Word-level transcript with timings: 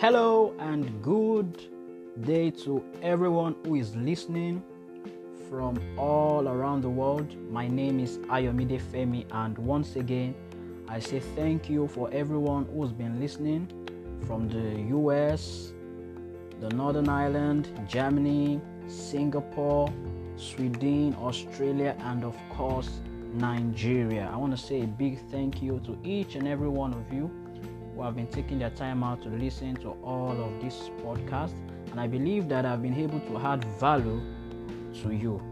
Hello 0.00 0.54
and 0.60 1.02
good 1.02 1.60
day 2.20 2.52
to 2.52 2.84
everyone 3.02 3.56
who 3.64 3.74
is 3.74 3.96
listening 3.96 4.62
from 5.50 5.76
all 5.98 6.46
around 6.46 6.82
the 6.82 6.88
world. 6.88 7.36
My 7.50 7.66
name 7.66 7.98
is 7.98 8.18
Ayomide 8.30 8.80
Femi, 8.80 9.26
and 9.32 9.58
once 9.58 9.96
again, 9.96 10.36
I 10.86 11.00
say 11.00 11.18
thank 11.18 11.68
you 11.68 11.88
for 11.88 12.08
everyone 12.12 12.68
who's 12.72 12.92
been 12.92 13.18
listening 13.18 13.66
from 14.24 14.48
the 14.48 14.96
US, 14.98 15.72
the 16.60 16.68
Northern 16.68 17.08
Ireland, 17.08 17.68
Germany, 17.88 18.60
Singapore, 18.86 19.92
Sweden, 20.36 21.16
Australia, 21.20 21.96
and 22.04 22.22
of 22.22 22.36
course, 22.50 23.00
Nigeria. 23.34 24.30
I 24.32 24.36
want 24.36 24.56
to 24.56 24.64
say 24.64 24.82
a 24.82 24.86
big 24.86 25.18
thank 25.32 25.60
you 25.60 25.80
to 25.86 25.98
each 26.04 26.36
and 26.36 26.46
every 26.46 26.68
one 26.68 26.94
of 26.94 27.12
you 27.12 27.28
who 27.98 28.04
have 28.04 28.14
been 28.14 28.28
taking 28.28 28.60
their 28.60 28.70
time 28.70 29.02
out 29.02 29.20
to 29.20 29.28
listen 29.28 29.74
to 29.74 29.90
all 30.04 30.30
of 30.40 30.62
this 30.62 30.88
podcast. 31.02 31.52
And 31.90 31.98
I 31.98 32.06
believe 32.06 32.48
that 32.48 32.64
I've 32.64 32.80
been 32.80 32.94
able 32.94 33.18
to 33.18 33.38
add 33.38 33.64
value 33.80 34.22
to 35.02 35.10
you. 35.10 35.42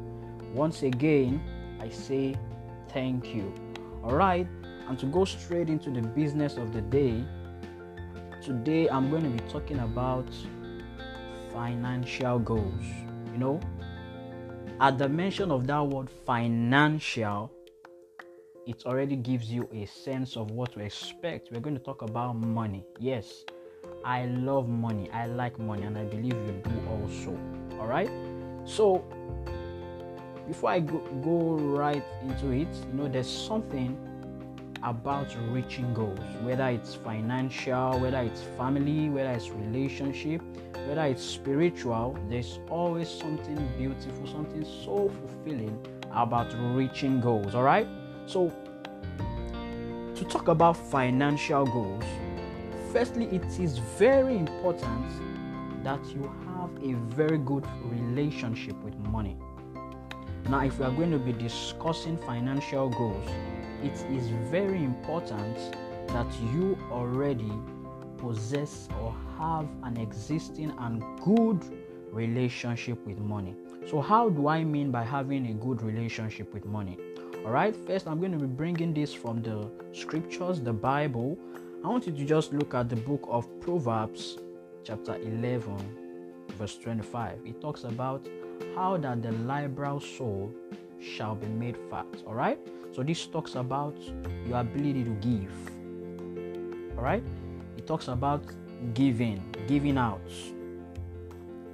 Once 0.54 0.84
again, 0.84 1.42
I 1.80 1.88
say 1.88 2.36
thank 2.90 3.34
you. 3.34 3.52
All 4.04 4.14
right, 4.14 4.46
and 4.88 4.96
to 5.00 5.06
go 5.06 5.24
straight 5.24 5.68
into 5.68 5.90
the 5.90 6.02
business 6.02 6.56
of 6.56 6.72
the 6.72 6.82
day, 6.82 7.24
today 8.40 8.88
I'm 8.88 9.10
going 9.10 9.24
to 9.24 9.42
be 9.42 9.50
talking 9.50 9.80
about 9.80 10.28
financial 11.52 12.38
goals. 12.38 12.84
You 13.32 13.38
know, 13.38 13.60
at 14.80 14.98
the 14.98 15.08
mention 15.08 15.50
of 15.50 15.66
that 15.66 15.84
word 15.84 16.08
financial, 16.24 17.50
it 18.66 18.84
already 18.84 19.14
gives 19.14 19.48
you 19.48 19.68
a 19.72 19.86
sense 19.86 20.36
of 20.36 20.50
what 20.50 20.72
to 20.72 20.80
expect. 20.80 21.50
We're 21.52 21.60
going 21.60 21.78
to 21.78 21.82
talk 21.82 22.02
about 22.02 22.34
money. 22.34 22.84
Yes, 22.98 23.44
I 24.04 24.26
love 24.26 24.68
money. 24.68 25.08
I 25.12 25.26
like 25.26 25.58
money, 25.58 25.82
and 25.82 25.96
I 25.96 26.04
believe 26.04 26.34
you 26.34 26.62
do 26.64 26.70
also. 26.90 27.38
All 27.78 27.86
right. 27.86 28.10
So, 28.64 29.04
before 30.48 30.70
I 30.70 30.80
go, 30.80 30.98
go 31.22 31.54
right 31.54 32.02
into 32.22 32.50
it, 32.50 32.68
you 32.88 32.92
know, 32.94 33.08
there's 33.08 33.30
something 33.30 33.96
about 34.82 35.34
reaching 35.50 35.94
goals, 35.94 36.18
whether 36.42 36.66
it's 36.66 36.94
financial, 36.94 38.00
whether 38.00 38.18
it's 38.18 38.42
family, 38.58 39.08
whether 39.08 39.30
it's 39.30 39.50
relationship, 39.50 40.42
whether 40.88 41.02
it's 41.02 41.24
spiritual, 41.24 42.18
there's 42.28 42.58
always 42.68 43.08
something 43.08 43.56
beautiful, 43.78 44.26
something 44.26 44.64
so 44.64 45.08
fulfilling 45.08 45.78
about 46.12 46.52
reaching 46.74 47.20
goals. 47.20 47.54
All 47.54 47.62
right. 47.62 47.86
So, 48.26 48.52
to 50.16 50.24
talk 50.24 50.48
about 50.48 50.76
financial 50.76 51.64
goals, 51.64 52.02
firstly, 52.92 53.26
it 53.26 53.44
is 53.60 53.78
very 53.78 54.36
important 54.36 55.06
that 55.84 56.04
you 56.06 56.22
have 56.44 56.70
a 56.82 56.94
very 57.14 57.38
good 57.38 57.64
relationship 57.84 58.74
with 58.82 58.96
money. 58.96 59.36
Now, 60.48 60.64
if 60.64 60.78
we 60.80 60.86
are 60.86 60.90
going 60.90 61.12
to 61.12 61.18
be 61.18 61.32
discussing 61.32 62.18
financial 62.18 62.88
goals, 62.88 63.28
it 63.84 63.94
is 64.10 64.26
very 64.50 64.82
important 64.82 65.56
that 66.08 66.26
you 66.52 66.76
already 66.90 67.52
possess 68.18 68.88
or 69.00 69.14
have 69.38 69.68
an 69.84 69.96
existing 69.98 70.74
and 70.80 71.00
good 71.20 71.64
relationship 72.10 73.06
with 73.06 73.18
money. 73.18 73.54
So, 73.88 74.00
how 74.00 74.30
do 74.30 74.48
I 74.48 74.64
mean 74.64 74.90
by 74.90 75.04
having 75.04 75.46
a 75.46 75.54
good 75.54 75.80
relationship 75.82 76.52
with 76.52 76.64
money? 76.64 76.98
All 77.46 77.52
right, 77.52 77.76
first, 77.86 78.08
I'm 78.08 78.18
going 78.18 78.32
to 78.32 78.38
be 78.38 78.48
bringing 78.48 78.92
this 78.92 79.14
from 79.14 79.40
the 79.40 79.70
scriptures, 79.92 80.60
the 80.60 80.72
Bible. 80.72 81.38
I 81.84 81.86
want 81.86 82.04
you 82.04 82.12
to 82.12 82.24
just 82.24 82.52
look 82.52 82.74
at 82.74 82.88
the 82.88 82.96
book 82.96 83.24
of 83.28 83.46
Proverbs, 83.60 84.36
chapter 84.82 85.14
11, 85.14 85.78
verse 86.58 86.76
25. 86.76 87.38
It 87.44 87.60
talks 87.60 87.84
about 87.84 88.26
how 88.74 88.96
that 88.96 89.22
the 89.22 89.30
liberal 89.30 90.00
soul 90.00 90.52
shall 91.00 91.36
be 91.36 91.46
made 91.46 91.76
fat. 91.88 92.06
All 92.26 92.34
right, 92.34 92.58
so 92.92 93.04
this 93.04 93.24
talks 93.28 93.54
about 93.54 93.96
your 94.44 94.58
ability 94.58 95.04
to 95.04 95.14
give. 95.22 96.98
All 96.98 97.04
right, 97.04 97.22
it 97.76 97.86
talks 97.86 98.08
about 98.08 98.42
giving, 98.92 99.40
giving 99.68 99.98
out. 99.98 100.28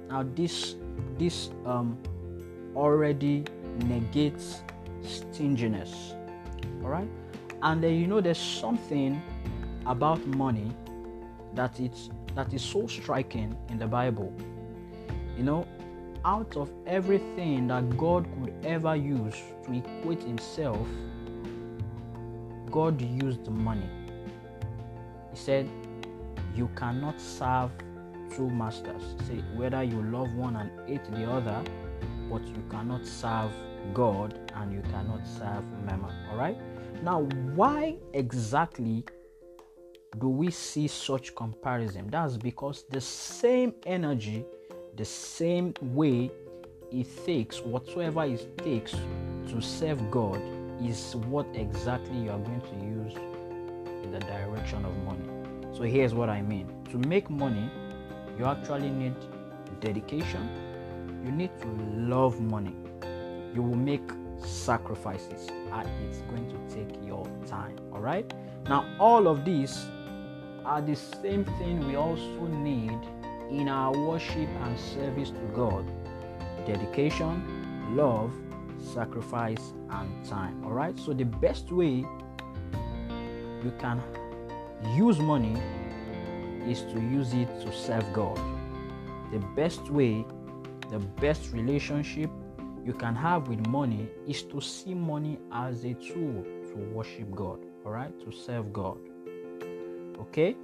Now, 0.07 0.21
this 0.35 0.75
this 1.17 1.49
um 1.65 1.97
already 2.75 3.45
negates 3.87 4.61
stinginess. 5.03 6.13
All 6.83 6.89
right, 6.89 7.07
and 7.61 7.83
then 7.83 7.95
you 7.95 8.07
know 8.07 8.21
there's 8.21 8.37
something 8.37 9.21
about 9.85 10.25
money 10.27 10.71
that 11.53 11.79
it's 11.79 12.09
that 12.35 12.53
is 12.53 12.61
so 12.61 12.87
striking 12.87 13.55
in 13.69 13.77
the 13.77 13.87
Bible. 13.87 14.33
You 15.37 15.43
know, 15.43 15.67
out 16.25 16.55
of 16.57 16.71
everything 16.85 17.67
that 17.67 17.97
God 17.97 18.27
could 18.39 18.53
ever 18.65 18.95
use 18.95 19.35
to 19.65 19.73
equate 19.73 20.23
Himself, 20.23 20.87
God 22.71 23.01
used 23.01 23.47
money. 23.49 23.89
He 25.31 25.37
said, 25.37 25.69
"You 26.55 26.69
cannot 26.75 27.19
serve 27.19 27.71
two 28.35 28.49
masters. 28.49 29.15
Say 29.27 29.43
whether 29.55 29.83
you 29.83 30.01
love 30.01 30.33
one 30.35 30.55
and 30.55 30.71
hate 30.87 31.05
the 31.11 31.29
other, 31.29 31.61
but 32.29 32.41
you 32.47 32.63
cannot 32.69 33.05
serve 33.05 33.51
God 33.93 34.51
and 34.55 34.71
you 34.71 34.81
cannot 34.91 35.25
serve 35.27 35.63
Mammon. 35.85 36.13
All 36.29 36.37
right. 36.37 36.57
Now, 37.03 37.21
why 37.55 37.97
exactly 38.13 39.03
do 40.19 40.29
we 40.29 40.51
see 40.51 40.87
such 40.87 41.35
comparison? 41.35 42.09
That's 42.09 42.37
because 42.37 42.85
the 42.89 43.01
same 43.01 43.73
energy, 43.85 44.45
the 44.95 45.05
same 45.05 45.73
way 45.81 46.31
it 46.91 47.25
takes, 47.25 47.59
whatsoever 47.61 48.23
it 48.25 48.57
takes 48.59 48.91
to 49.47 49.61
serve 49.61 50.11
God, 50.11 50.41
is 50.81 51.15
what 51.15 51.47
exactly 51.55 52.17
you 52.17 52.29
are 52.29 52.39
going 52.39 52.61
to 52.61 52.75
use 52.85 53.15
in 54.03 54.11
the 54.11 54.19
direction 54.19 54.85
of 54.85 54.95
money. 55.03 55.27
So 55.75 55.83
here's 55.83 56.13
what 56.13 56.29
I 56.29 56.41
mean. 56.41 56.67
To 56.91 56.97
make 56.99 57.29
money, 57.29 57.69
you 58.37 58.45
actually 58.45 58.89
need 58.89 59.15
dedication. 59.79 60.47
You 61.25 61.31
need 61.31 61.51
to 61.61 61.67
love 61.95 62.39
money. 62.39 62.75
You 63.53 63.61
will 63.61 63.75
make 63.75 64.09
sacrifices 64.39 65.47
and 65.71 65.87
it's 66.07 66.19
going 66.21 66.49
to 66.49 66.75
take 66.75 67.05
your 67.05 67.25
time. 67.45 67.77
All 67.91 68.01
right. 68.01 68.31
Now, 68.67 68.85
all 68.99 69.27
of 69.27 69.45
these 69.45 69.85
are 70.65 70.81
the 70.81 70.95
same 70.95 71.45
thing 71.59 71.85
we 71.87 71.95
also 71.95 72.47
need 72.47 72.97
in 73.49 73.67
our 73.67 73.95
worship 74.07 74.49
and 74.63 74.79
service 74.79 75.29
to 75.29 75.51
God 75.53 75.85
dedication, 76.65 77.95
love, 77.95 78.31
sacrifice, 78.93 79.73
and 79.89 80.25
time. 80.25 80.63
All 80.63 80.71
right. 80.71 80.97
So, 80.97 81.13
the 81.13 81.25
best 81.25 81.71
way 81.71 82.05
you 83.63 83.73
can 83.79 84.01
use 84.95 85.19
money 85.19 85.61
is 86.67 86.81
to 86.83 86.99
use 87.01 87.33
it 87.33 87.47
to 87.61 87.73
serve 87.73 88.11
God. 88.13 88.39
The 89.31 89.39
best 89.55 89.89
way, 89.89 90.25
the 90.89 90.99
best 90.99 91.51
relationship 91.51 92.29
you 92.85 92.93
can 92.93 93.15
have 93.15 93.47
with 93.47 93.65
money 93.67 94.09
is 94.27 94.43
to 94.43 94.59
see 94.59 94.93
money 94.93 95.39
as 95.51 95.85
a 95.85 95.93
tool 95.93 96.43
to 96.67 96.75
worship 96.91 97.33
God, 97.33 97.59
all 97.85 97.91
right, 97.91 98.13
to 98.19 98.31
serve 98.31 98.73
God. 98.73 98.97
Okay? 100.19 100.55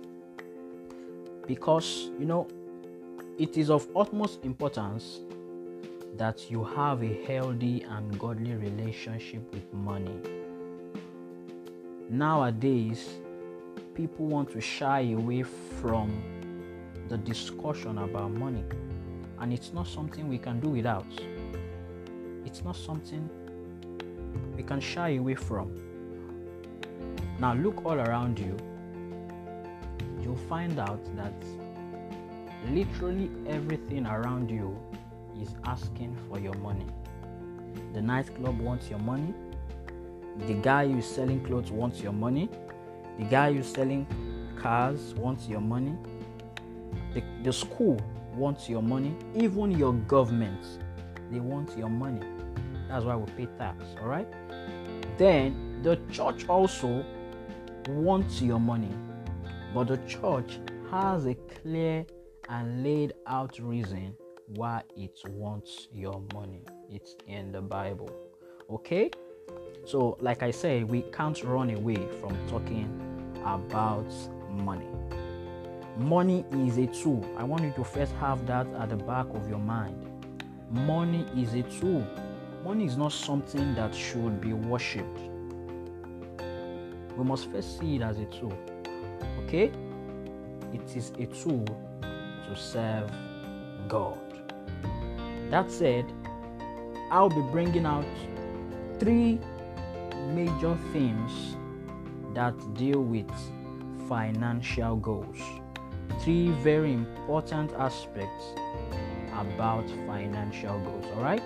Because, 1.47 2.11
you 2.19 2.25
know, 2.25 2.47
it 3.37 3.57
is 3.57 3.69
of 3.69 3.87
utmost 3.95 4.43
importance 4.43 5.21
that 6.17 6.51
you 6.51 6.63
have 6.63 7.01
a 7.01 7.23
healthy 7.25 7.83
and 7.83 8.19
godly 8.19 8.53
relationship 8.53 9.41
with 9.53 9.73
money. 9.73 10.19
Nowadays, 12.09 13.07
people 13.95 14.25
want 14.25 14.51
to 14.51 14.59
shy 14.59 15.11
away 15.13 15.43
from 15.43 16.21
the 17.07 17.17
discussion 17.17 17.97
about 17.99 18.31
money, 18.31 18.63
and 19.39 19.53
it's 19.53 19.71
not 19.73 19.87
something 19.87 20.27
we 20.27 20.37
can 20.37 20.59
do 20.59 20.67
without 20.67 21.05
it's 22.49 22.63
not 22.63 22.75
something 22.75 23.29
we 24.57 24.63
can 24.63 24.79
shy 24.79 25.09
away 25.09 25.35
from. 25.35 25.67
Now, 27.39 27.53
look 27.53 27.85
all 27.85 27.99
around 27.99 28.39
you, 28.39 28.57
you'll 30.21 30.43
find 30.49 30.79
out 30.79 30.99
that 31.15 31.33
literally 32.71 33.29
everything 33.47 34.07
around 34.07 34.49
you 34.49 34.75
is 35.39 35.55
asking 35.65 36.17
for 36.27 36.39
your 36.39 36.55
money. 36.55 36.87
The 37.93 38.01
nightclub 38.01 38.59
wants 38.59 38.89
your 38.89 38.99
money, 38.99 39.33
the 40.47 40.55
guy 40.55 40.87
who's 40.87 41.05
selling 41.05 41.45
clothes 41.45 41.71
wants 41.71 42.01
your 42.01 42.13
money, 42.13 42.49
the 43.19 43.25
guy 43.25 43.53
who's 43.53 43.67
selling 43.67 44.07
cars 44.59 45.13
wants 45.13 45.47
your 45.47 45.61
money, 45.61 45.95
the, 47.13 47.21
the 47.43 47.53
school 47.53 48.01
wants 48.33 48.67
your 48.67 48.81
money, 48.81 49.15
even 49.35 49.71
your 49.71 49.93
government 49.93 50.65
they 51.31 51.39
want 51.39 51.77
your 51.77 51.89
money. 51.89 52.25
That's 52.89 53.05
why 53.05 53.15
we 53.15 53.31
pay 53.33 53.47
tax, 53.57 53.83
all 54.01 54.07
right? 54.07 54.27
Then 55.17 55.81
the 55.83 55.97
church 56.11 56.47
also 56.49 57.05
wants 57.87 58.41
your 58.41 58.59
money, 58.59 58.91
but 59.73 59.87
the 59.87 59.97
church 60.07 60.59
has 60.91 61.25
a 61.25 61.35
clear 61.35 62.05
and 62.49 62.83
laid 62.83 63.13
out 63.27 63.59
reason 63.59 64.15
why 64.55 64.81
it 64.97 65.19
wants 65.29 65.87
your 65.93 66.21
money. 66.33 66.63
It's 66.89 67.15
in 67.27 67.51
the 67.51 67.61
Bible. 67.61 68.09
Okay? 68.69 69.11
So, 69.85 70.17
like 70.19 70.43
I 70.43 70.51
say, 70.51 70.83
we 70.83 71.03
can't 71.13 71.41
run 71.43 71.69
away 71.69 72.07
from 72.19 72.35
talking 72.47 72.89
about 73.43 74.11
money. 74.51 74.87
Money 75.97 76.45
is 76.51 76.77
a 76.77 76.87
tool. 76.87 77.25
I 77.37 77.43
want 77.43 77.63
you 77.63 77.73
to 77.75 77.83
first 77.83 78.13
have 78.13 78.45
that 78.47 78.67
at 78.79 78.89
the 78.89 78.95
back 78.97 79.27
of 79.33 79.47
your 79.49 79.59
mind. 79.59 79.95
Money 80.71 81.25
is 81.35 81.53
a 81.53 81.63
tool. 81.63 82.05
Money 82.69 82.85
is 82.85 82.97
not 82.97 83.11
something 83.11 83.73
that 83.73 83.95
should 83.95 84.39
be 84.39 84.53
worshipped. 84.53 85.21
We 87.17 87.23
must 87.23 87.49
first 87.49 87.79
see 87.79 87.95
it 87.95 88.03
as 88.03 88.19
a 88.19 88.25
tool. 88.25 88.55
Okay? 89.39 89.71
It 90.71 90.95
is 90.95 91.09
a 91.17 91.25
tool 91.25 91.65
to 92.03 92.55
serve 92.55 93.11
God. 93.87 94.19
That 95.49 95.71
said, 95.71 96.05
I'll 97.09 97.31
be 97.31 97.41
bringing 97.51 97.87
out 97.87 98.05
three 98.99 99.39
major 100.27 100.77
themes 100.93 101.57
that 102.35 102.53
deal 102.75 103.01
with 103.01 103.31
financial 104.07 104.95
goals. 104.95 105.41
Three 106.19 106.49
very 106.61 106.93
important 106.93 107.71
aspects 107.73 108.53
about 109.33 109.89
financial 110.05 110.77
goals. 110.81 111.05
All 111.15 111.23
right. 111.23 111.41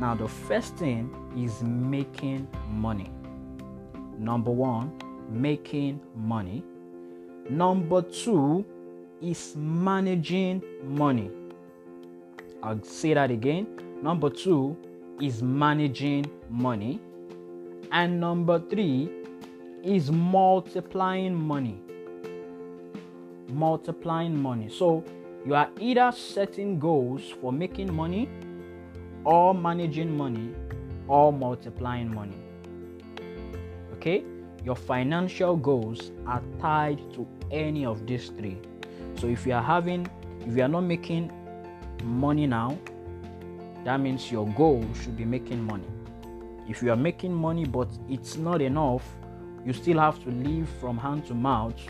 Now, 0.00 0.14
the 0.14 0.28
first 0.28 0.76
thing 0.76 1.10
is 1.36 1.62
making 1.62 2.46
money. 2.70 3.10
Number 4.16 4.50
one, 4.50 4.92
making 5.28 6.00
money. 6.14 6.64
Number 7.50 8.02
two 8.02 8.64
is 9.20 9.54
managing 9.56 10.62
money. 10.84 11.30
I'll 12.62 12.82
say 12.82 13.14
that 13.14 13.30
again. 13.30 13.66
Number 14.02 14.30
two 14.30 14.76
is 15.20 15.42
managing 15.42 16.26
money. 16.48 17.00
And 17.90 18.20
number 18.20 18.60
three 18.60 19.10
is 19.82 20.10
multiplying 20.12 21.34
money. 21.34 21.80
Multiplying 23.48 24.40
money. 24.40 24.68
So 24.68 25.04
you 25.46 25.54
are 25.54 25.70
either 25.80 26.12
setting 26.12 26.78
goals 26.78 27.22
for 27.40 27.52
making 27.52 27.94
money, 27.94 28.28
or 29.24 29.54
managing 29.54 30.16
money, 30.16 30.54
or 31.06 31.32
multiplying 31.32 32.14
money. 32.14 32.36
Okay? 33.94 34.24
Your 34.64 34.76
financial 34.76 35.56
goals 35.56 36.12
are 36.26 36.42
tied 36.60 36.98
to 37.14 37.26
any 37.50 37.86
of 37.86 38.06
these 38.06 38.28
three. 38.30 38.58
So 39.16 39.26
if 39.26 39.46
you 39.46 39.54
are 39.54 39.62
having, 39.62 40.06
if 40.46 40.56
you 40.56 40.62
are 40.62 40.68
not 40.68 40.82
making 40.82 41.32
money 42.04 42.46
now, 42.46 42.78
that 43.84 44.00
means 44.00 44.30
your 44.30 44.46
goal 44.48 44.84
should 45.02 45.16
be 45.16 45.24
making 45.24 45.64
money. 45.64 45.88
If 46.68 46.82
you 46.82 46.92
are 46.92 46.96
making 46.96 47.32
money 47.32 47.64
but 47.64 47.88
it's 48.08 48.36
not 48.36 48.60
enough, 48.60 49.02
you 49.64 49.72
still 49.72 49.98
have 49.98 50.22
to 50.24 50.30
live 50.30 50.68
from 50.80 50.98
hand 50.98 51.26
to 51.26 51.34
mouth, 51.34 51.80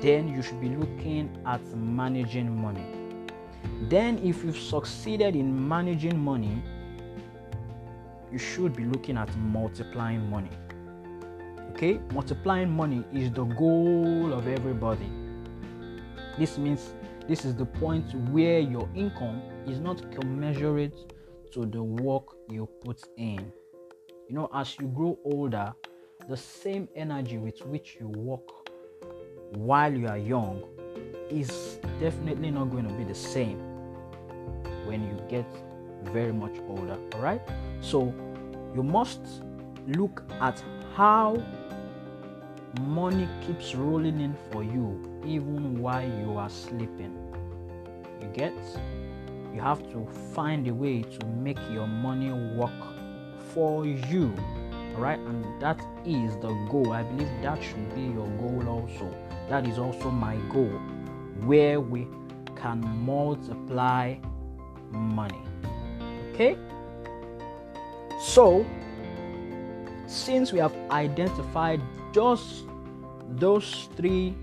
then 0.00 0.28
you 0.28 0.42
should 0.42 0.60
be 0.60 0.68
looking 0.68 1.36
at 1.44 1.60
managing 1.76 2.54
money. 2.62 3.01
Then, 3.88 4.18
if 4.18 4.44
you've 4.44 4.58
succeeded 4.58 5.36
in 5.36 5.68
managing 5.68 6.18
money, 6.18 6.62
you 8.30 8.38
should 8.38 8.74
be 8.74 8.84
looking 8.84 9.16
at 9.16 9.34
multiplying 9.36 10.28
money. 10.30 10.50
Okay, 11.72 12.00
multiplying 12.12 12.70
money 12.70 13.04
is 13.12 13.30
the 13.32 13.44
goal 13.44 14.32
of 14.32 14.46
everybody. 14.46 15.10
This 16.38 16.58
means 16.58 16.94
this 17.28 17.44
is 17.44 17.54
the 17.54 17.66
point 17.66 18.14
where 18.30 18.58
your 18.58 18.88
income 18.94 19.42
is 19.66 19.78
not 19.80 20.10
commensurate 20.12 20.94
to 21.52 21.66
the 21.66 21.82
work 21.82 22.36
you 22.48 22.68
put 22.84 23.02
in. 23.16 23.52
You 24.28 24.34
know, 24.34 24.50
as 24.54 24.76
you 24.80 24.86
grow 24.88 25.18
older, 25.24 25.72
the 26.28 26.36
same 26.36 26.88
energy 26.94 27.38
with 27.38 27.60
which 27.66 27.96
you 28.00 28.08
work 28.08 28.48
while 29.54 29.92
you 29.92 30.06
are 30.06 30.18
young 30.18 30.62
is 31.32 31.78
definitely 32.00 32.50
not 32.50 32.70
going 32.70 32.86
to 32.86 32.94
be 32.94 33.04
the 33.04 33.14
same 33.14 33.58
when 34.84 35.02
you 35.02 35.16
get 35.28 35.46
very 36.04 36.32
much 36.32 36.56
older. 36.68 36.98
All 37.14 37.20
right, 37.20 37.40
so 37.80 38.14
you 38.74 38.82
must 38.82 39.20
look 39.86 40.22
at 40.40 40.62
how 40.94 41.42
money 42.80 43.28
keeps 43.46 43.74
rolling 43.74 44.20
in 44.20 44.36
for 44.50 44.62
you 44.62 45.22
even 45.26 45.80
while 45.80 46.06
you 46.20 46.36
are 46.36 46.50
sleeping. 46.50 47.16
You 48.20 48.28
get? 48.28 48.54
You 49.54 49.60
have 49.60 49.82
to 49.92 50.06
find 50.34 50.66
a 50.68 50.74
way 50.74 51.02
to 51.02 51.26
make 51.26 51.58
your 51.70 51.86
money 51.86 52.32
work 52.56 52.70
for 53.52 53.84
you. 53.84 54.34
Alright, 54.94 55.18
And 55.20 55.44
that 55.60 55.80
is 56.04 56.36
the 56.36 56.52
goal. 56.70 56.92
I 56.92 57.02
believe 57.02 57.28
that 57.42 57.62
should 57.62 57.94
be 57.94 58.02
your 58.02 58.28
goal 58.38 58.68
also. 58.68 59.14
That 59.48 59.66
is 59.66 59.78
also 59.78 60.10
my 60.10 60.36
goal. 60.50 60.80
Where 61.44 61.80
we 61.80 62.06
can 62.56 62.80
multiply 63.04 64.16
money. 64.90 65.42
Okay? 66.32 66.56
So, 68.20 68.64
since 70.06 70.52
we 70.52 70.58
have 70.58 70.74
identified 70.90 71.80
just 72.12 72.66
those 73.36 73.88
three 73.96 74.34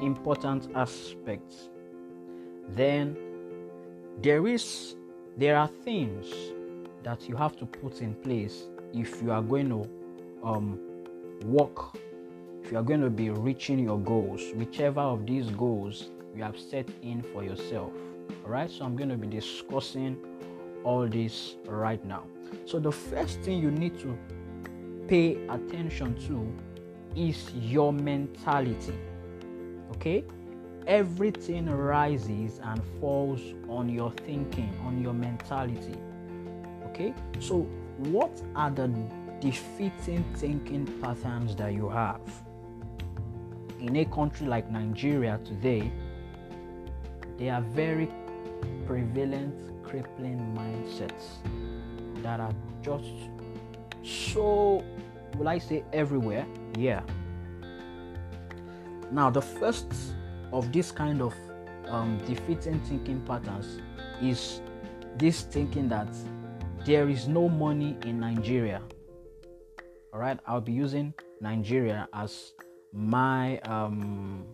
important 0.00 0.68
aspects 0.74 1.68
then 2.68 3.16
there 4.20 4.46
is 4.46 4.96
there 5.36 5.56
are 5.56 5.68
things 5.84 6.26
that 7.02 7.28
you 7.28 7.36
have 7.36 7.56
to 7.56 7.66
put 7.66 8.00
in 8.00 8.14
place 8.14 8.68
if 8.94 9.22
you 9.22 9.30
are 9.30 9.42
going 9.42 9.68
to 9.68 9.88
um, 10.44 10.78
work 11.44 11.96
if 12.62 12.70
you 12.70 12.78
are 12.78 12.82
going 12.82 13.00
to 13.00 13.10
be 13.10 13.30
reaching 13.30 13.78
your 13.78 13.98
goals 13.98 14.40
whichever 14.54 15.00
of 15.00 15.26
these 15.26 15.46
goals 15.50 16.10
you 16.34 16.42
have 16.42 16.58
set 16.58 16.88
in 17.02 17.22
for 17.22 17.42
yourself 17.42 17.92
all 18.44 18.50
right 18.50 18.70
so 18.70 18.84
i'm 18.84 18.96
going 18.96 19.08
to 19.08 19.16
be 19.16 19.26
discussing 19.26 20.16
all 20.84 21.06
this 21.06 21.56
right 21.66 22.04
now 22.04 22.24
so 22.66 22.78
the 22.78 22.92
first 22.92 23.40
thing 23.40 23.62
you 23.62 23.70
need 23.70 23.98
to 23.98 24.18
pay 25.08 25.36
attention 25.48 26.14
to 26.26 26.46
is 27.16 27.50
your 27.54 27.92
mentality 27.92 28.94
okay 29.90 30.24
everything 30.86 31.66
rises 31.66 32.60
and 32.64 32.82
falls 33.00 33.40
on 33.68 33.88
your 33.88 34.10
thinking, 34.10 34.72
on 34.84 35.00
your 35.02 35.12
mentality. 35.12 35.96
Okay, 36.86 37.14
so 37.40 37.60
what 37.98 38.42
are 38.54 38.70
the 38.70 38.88
defeating 39.40 40.24
thinking 40.36 40.86
patterns 41.00 41.56
that 41.56 41.72
you 41.72 41.88
have? 41.88 42.20
In 43.82 43.96
a 43.96 44.04
country 44.04 44.46
like 44.46 44.70
Nigeria 44.70 45.40
today, 45.44 45.90
there 47.36 47.54
are 47.54 47.62
very 47.62 48.08
prevalent 48.86 49.52
crippling 49.82 50.38
mindsets 50.56 51.42
that 52.22 52.38
are 52.38 52.54
just 52.80 53.10
so, 54.04 54.84
will 55.36 55.48
I 55.48 55.58
say, 55.58 55.82
everywhere? 55.92 56.46
Yeah. 56.78 57.02
Now, 59.10 59.30
the 59.30 59.42
first 59.42 59.92
of 60.52 60.72
this 60.72 60.92
kind 60.92 61.20
of 61.20 61.34
um, 61.88 62.18
defeating 62.24 62.78
thinking 62.82 63.20
patterns 63.22 63.80
is 64.22 64.60
this 65.18 65.42
thinking 65.42 65.88
that 65.88 66.08
there 66.86 67.08
is 67.08 67.26
no 67.26 67.48
money 67.48 67.96
in 68.04 68.20
Nigeria. 68.20 68.80
All 70.14 70.20
right, 70.20 70.38
I'll 70.46 70.60
be 70.60 70.72
using 70.72 71.14
Nigeria 71.40 72.08
as 72.14 72.52
my 72.92 73.58
um, 73.60 74.46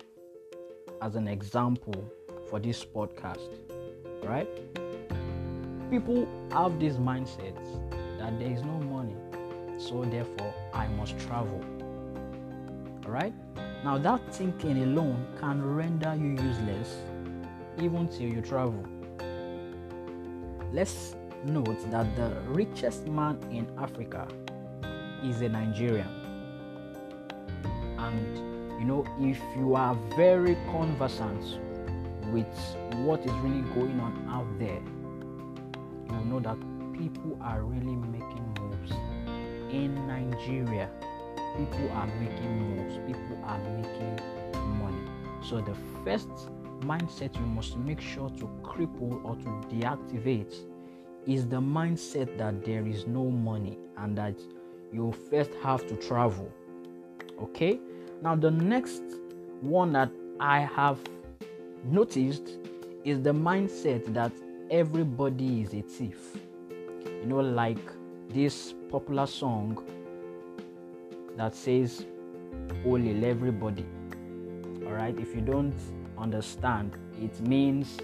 as 1.02 1.16
an 1.16 1.28
example 1.28 2.04
for 2.48 2.58
this 2.58 2.84
podcast. 2.84 3.48
right 4.22 4.48
people 5.90 6.28
have 6.52 6.78
these 6.78 6.96
mindsets 6.96 7.68
that 8.18 8.38
there 8.38 8.50
is 8.50 8.62
no 8.62 8.78
money, 8.80 9.16
so 9.78 10.04
therefore 10.04 10.52
I 10.74 10.86
must 10.88 11.18
travel. 11.18 11.64
All 13.06 13.10
right, 13.10 13.32
now, 13.84 13.96
that 13.96 14.34
thinking 14.34 14.82
alone 14.82 15.24
can 15.38 15.62
render 15.64 16.14
you 16.14 16.30
useless 16.30 16.96
even 17.80 18.08
till 18.08 18.28
you 18.28 18.42
travel. 18.42 18.84
Let's 20.72 21.14
note 21.44 21.88
that 21.92 22.16
the 22.16 22.42
richest 22.48 23.06
man 23.06 23.38
in 23.52 23.68
Africa 23.78 24.26
is 25.22 25.40
a 25.42 25.48
Nigerian. 25.48 26.17
And 28.08 28.80
you 28.80 28.86
know, 28.86 29.04
if 29.20 29.38
you 29.56 29.74
are 29.74 29.94
very 30.16 30.56
conversant 30.70 31.42
with 32.32 32.46
what 33.04 33.20
is 33.20 33.32
really 33.44 33.62
going 33.74 34.00
on 34.00 34.26
out 34.30 34.58
there, 34.58 34.82
you 36.18 36.24
know 36.26 36.40
that 36.40 36.58
people 36.98 37.38
are 37.42 37.62
really 37.62 37.96
making 37.96 38.54
moves 38.60 38.92
in 39.72 39.94
Nigeria 40.06 40.88
people 41.58 41.90
are 41.92 42.06
making 42.20 42.76
moves, 42.76 42.98
people 43.06 43.38
are 43.44 43.58
making 43.58 44.20
money. 44.78 45.10
So 45.42 45.60
the 45.60 45.74
first 46.04 46.28
mindset 46.80 47.34
you 47.34 47.46
must 47.46 47.76
make 47.76 48.00
sure 48.00 48.30
to 48.30 48.46
cripple 48.62 49.24
or 49.24 49.34
to 49.36 49.68
deactivate 49.74 50.54
is 51.26 51.46
the 51.48 51.60
mindset 51.60 52.38
that 52.38 52.64
there 52.64 52.86
is 52.86 53.06
no 53.06 53.24
money 53.30 53.76
and 53.96 54.16
that 54.16 54.38
you 54.92 55.12
first 55.30 55.50
have 55.62 55.86
to 55.88 55.96
travel. 55.96 56.50
Okay? 57.42 57.80
Now, 58.20 58.34
the 58.34 58.50
next 58.50 59.02
one 59.60 59.92
that 59.92 60.10
I 60.40 60.60
have 60.60 60.98
noticed 61.84 62.58
is 63.04 63.22
the 63.22 63.32
mindset 63.32 64.12
that 64.12 64.32
everybody 64.72 65.62
is 65.62 65.72
a 65.72 65.82
thief. 65.82 66.36
You 67.04 67.26
know, 67.26 67.36
like 67.36 67.78
this 68.28 68.74
popular 68.90 69.26
song 69.26 69.84
that 71.36 71.54
says, 71.54 72.04
Only 72.84 73.24
everybody. 73.24 73.86
All 74.84 74.94
right, 74.94 75.16
if 75.16 75.32
you 75.32 75.40
don't 75.40 75.74
understand, 76.18 76.96
it 77.22 77.40
means 77.46 77.98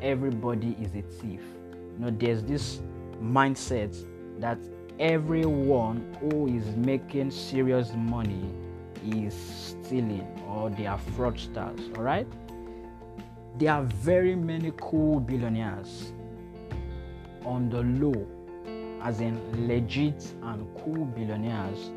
everybody 0.00 0.76
is 0.80 0.92
a 0.96 1.02
thief. 1.02 1.40
You 1.72 1.98
know, 2.00 2.10
there's 2.10 2.42
this 2.42 2.80
mindset 3.22 3.96
that 4.40 4.58
everyone 4.98 6.16
who 6.20 6.48
is 6.48 6.74
making 6.74 7.30
serious 7.30 7.92
money 7.94 8.50
is 9.04 9.34
stealing 9.34 10.26
or 10.48 10.70
they 10.70 10.86
are 10.86 10.98
fraudsters. 11.16 11.96
All 11.96 12.04
right, 12.04 12.26
there 13.58 13.72
are 13.72 13.82
very 13.82 14.34
many 14.34 14.72
cool 14.80 15.20
billionaires 15.20 16.12
on 17.44 17.68
the 17.68 17.82
low, 17.82 18.26
as 19.02 19.20
in 19.20 19.38
legit 19.68 20.32
and 20.42 20.66
cool 20.78 21.04
billionaires 21.04 21.90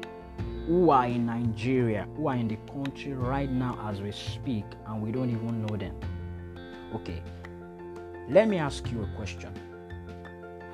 who 0.67 0.89
are 0.89 1.05
in 1.05 1.27
Nigeria, 1.27 2.07
who 2.17 2.27
are 2.27 2.35
in 2.35 2.47
the 2.47 2.57
country 2.71 3.13
right 3.13 3.51
now 3.51 3.77
as 3.87 4.01
we 4.01 4.11
speak, 4.11 4.65
and 4.87 5.01
we 5.01 5.11
don't 5.11 5.29
even 5.29 5.65
know 5.65 5.77
them. 5.77 5.95
Okay, 6.95 7.21
let 8.29 8.47
me 8.47 8.57
ask 8.57 8.91
you 8.91 9.03
a 9.03 9.07
question 9.15 9.53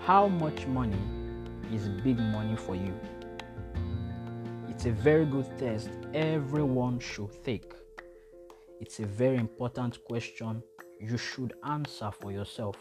How 0.06 0.28
much 0.28 0.66
money 0.68 0.98
is 1.74 1.90
big 1.90 2.18
money 2.18 2.56
for 2.56 2.76
you? 2.76 2.94
It's 4.82 4.88
a 4.88 5.04
very 5.04 5.26
good 5.26 5.46
test 5.60 5.90
everyone 6.16 6.98
should 6.98 7.44
take. 7.44 7.72
It's 8.80 9.00
a 9.00 9.06
very 9.06 9.38
important 9.38 10.04
question 10.06 10.64
you 11.00 11.20
should 11.20 11.54
answer 11.64 12.10
for 12.10 12.32
yourself. 12.32 12.78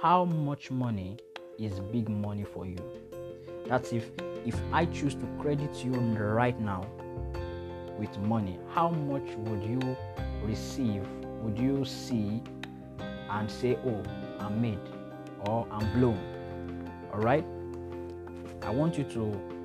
How 0.00 0.26
much 0.26 0.70
money 0.70 1.18
is 1.58 1.80
big 1.80 2.08
money 2.08 2.44
for 2.44 2.66
you? 2.66 2.78
That's 3.66 3.92
if 3.92 4.12
if 4.46 4.54
I 4.72 4.84
choose 4.86 5.16
to 5.16 5.26
credit 5.40 5.84
you 5.84 5.90
right 5.90 6.60
now 6.60 6.86
with 7.98 8.16
money, 8.18 8.60
how 8.72 8.90
much 8.90 9.28
would 9.38 9.64
you 9.64 9.96
receive? 10.44 11.04
Would 11.42 11.58
you 11.58 11.84
see 11.84 12.44
and 13.28 13.50
say, 13.50 13.76
Oh, 13.84 14.04
I'm 14.38 14.62
made 14.62 14.86
or 15.46 15.66
I'm 15.72 15.92
blown? 15.98 16.86
All 17.12 17.18
right? 17.18 17.44
I 18.62 18.70
want 18.70 18.96
you 18.96 19.02
to 19.02 19.59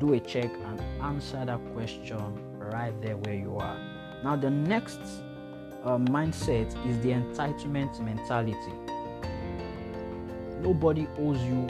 do 0.00 0.14
a 0.14 0.20
check 0.20 0.50
and 0.66 0.80
answer 1.02 1.44
that 1.44 1.60
question 1.74 2.38
right 2.58 2.94
there 3.02 3.16
where 3.16 3.34
you 3.34 3.56
are. 3.56 3.78
Now, 4.22 4.36
the 4.36 4.50
next 4.50 5.00
uh, 5.84 5.98
mindset 5.98 6.68
is 6.88 6.98
the 7.00 7.10
entitlement 7.10 8.00
mentality. 8.00 8.72
Nobody 10.60 11.06
owes 11.18 11.42
you 11.42 11.66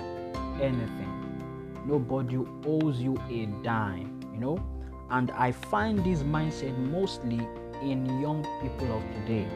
anything 0.63 1.15
nobody 1.85 2.39
owes 2.67 3.01
you 3.01 3.17
a 3.31 3.47
dime, 3.63 4.21
you 4.33 4.41
know. 4.41 4.59
And 5.11 5.31
I 5.33 5.53
find 5.53 5.99
this 6.05 6.23
mindset 6.23 6.77
mostly 6.79 7.47
in 7.83 8.07
young 8.21 8.47
people 8.63 8.97
of 8.97 9.03
today. 9.15 9.47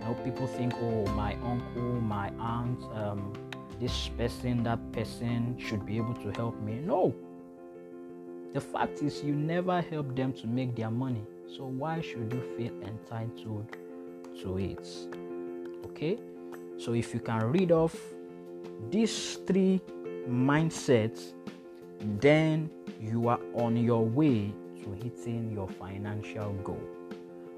Know, 0.00 0.14
people 0.24 0.46
think, 0.46 0.74
oh, 0.80 1.06
my 1.12 1.34
uncle, 1.44 2.00
my 2.00 2.30
aunt, 2.40 2.82
um, 2.94 3.32
this 3.78 4.08
person, 4.08 4.62
that 4.64 4.80
person 4.92 5.56
should 5.58 5.86
be 5.86 5.96
able 5.96 6.14
to 6.14 6.30
help 6.32 6.60
me. 6.60 6.80
No. 6.84 7.14
The 8.52 8.60
fact 8.60 9.02
is, 9.02 9.22
you 9.22 9.34
never 9.34 9.80
help 9.80 10.16
them 10.16 10.32
to 10.34 10.46
make 10.46 10.74
their 10.74 10.90
money. 10.90 11.22
So 11.56 11.64
why 11.64 12.00
should 12.00 12.32
you 12.32 12.42
feel 12.56 12.72
entitled 12.82 13.76
to 14.42 14.58
it? 14.58 14.88
Okay? 15.86 16.18
So 16.78 16.94
if 16.94 17.14
you 17.14 17.20
can 17.20 17.44
read 17.50 17.70
off 17.70 17.96
these 18.90 19.36
three 19.46 19.80
mindsets, 20.28 21.32
then 22.20 22.70
you 23.00 23.28
are 23.28 23.40
on 23.54 23.76
your 23.76 24.04
way 24.04 24.52
to 24.82 24.92
hitting 24.92 25.52
your 25.52 25.68
financial 25.68 26.52
goal. 26.64 26.82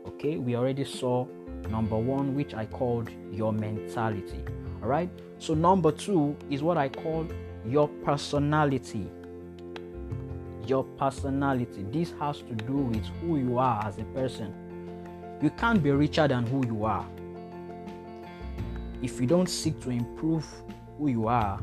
Okay, 0.06 0.36
we 0.36 0.56
already 0.56 0.84
saw 0.84 1.26
number 1.68 1.96
one, 1.96 2.34
which 2.34 2.54
I 2.54 2.66
called 2.66 3.08
your 3.30 3.52
mentality. 3.52 4.44
All 4.82 4.88
right, 4.88 5.08
so 5.38 5.54
number 5.54 5.92
two 5.92 6.36
is 6.50 6.62
what 6.62 6.76
I 6.76 6.88
call 6.88 7.26
your 7.64 7.88
personality. 8.04 9.08
Your 10.66 10.84
personality. 10.84 11.84
This 11.90 12.12
has 12.20 12.38
to 12.38 12.54
do 12.54 12.76
with 12.76 13.04
who 13.20 13.38
you 13.38 13.58
are 13.58 13.84
as 13.84 13.98
a 13.98 14.04
person. 14.04 14.54
You 15.42 15.50
can't 15.50 15.82
be 15.82 15.90
richer 15.90 16.28
than 16.28 16.46
who 16.46 16.64
you 16.66 16.84
are. 16.84 17.06
If 19.02 19.20
you 19.20 19.26
don't 19.26 19.48
seek 19.48 19.80
to 19.80 19.90
improve 19.90 20.46
who 20.98 21.08
you 21.08 21.26
are, 21.26 21.60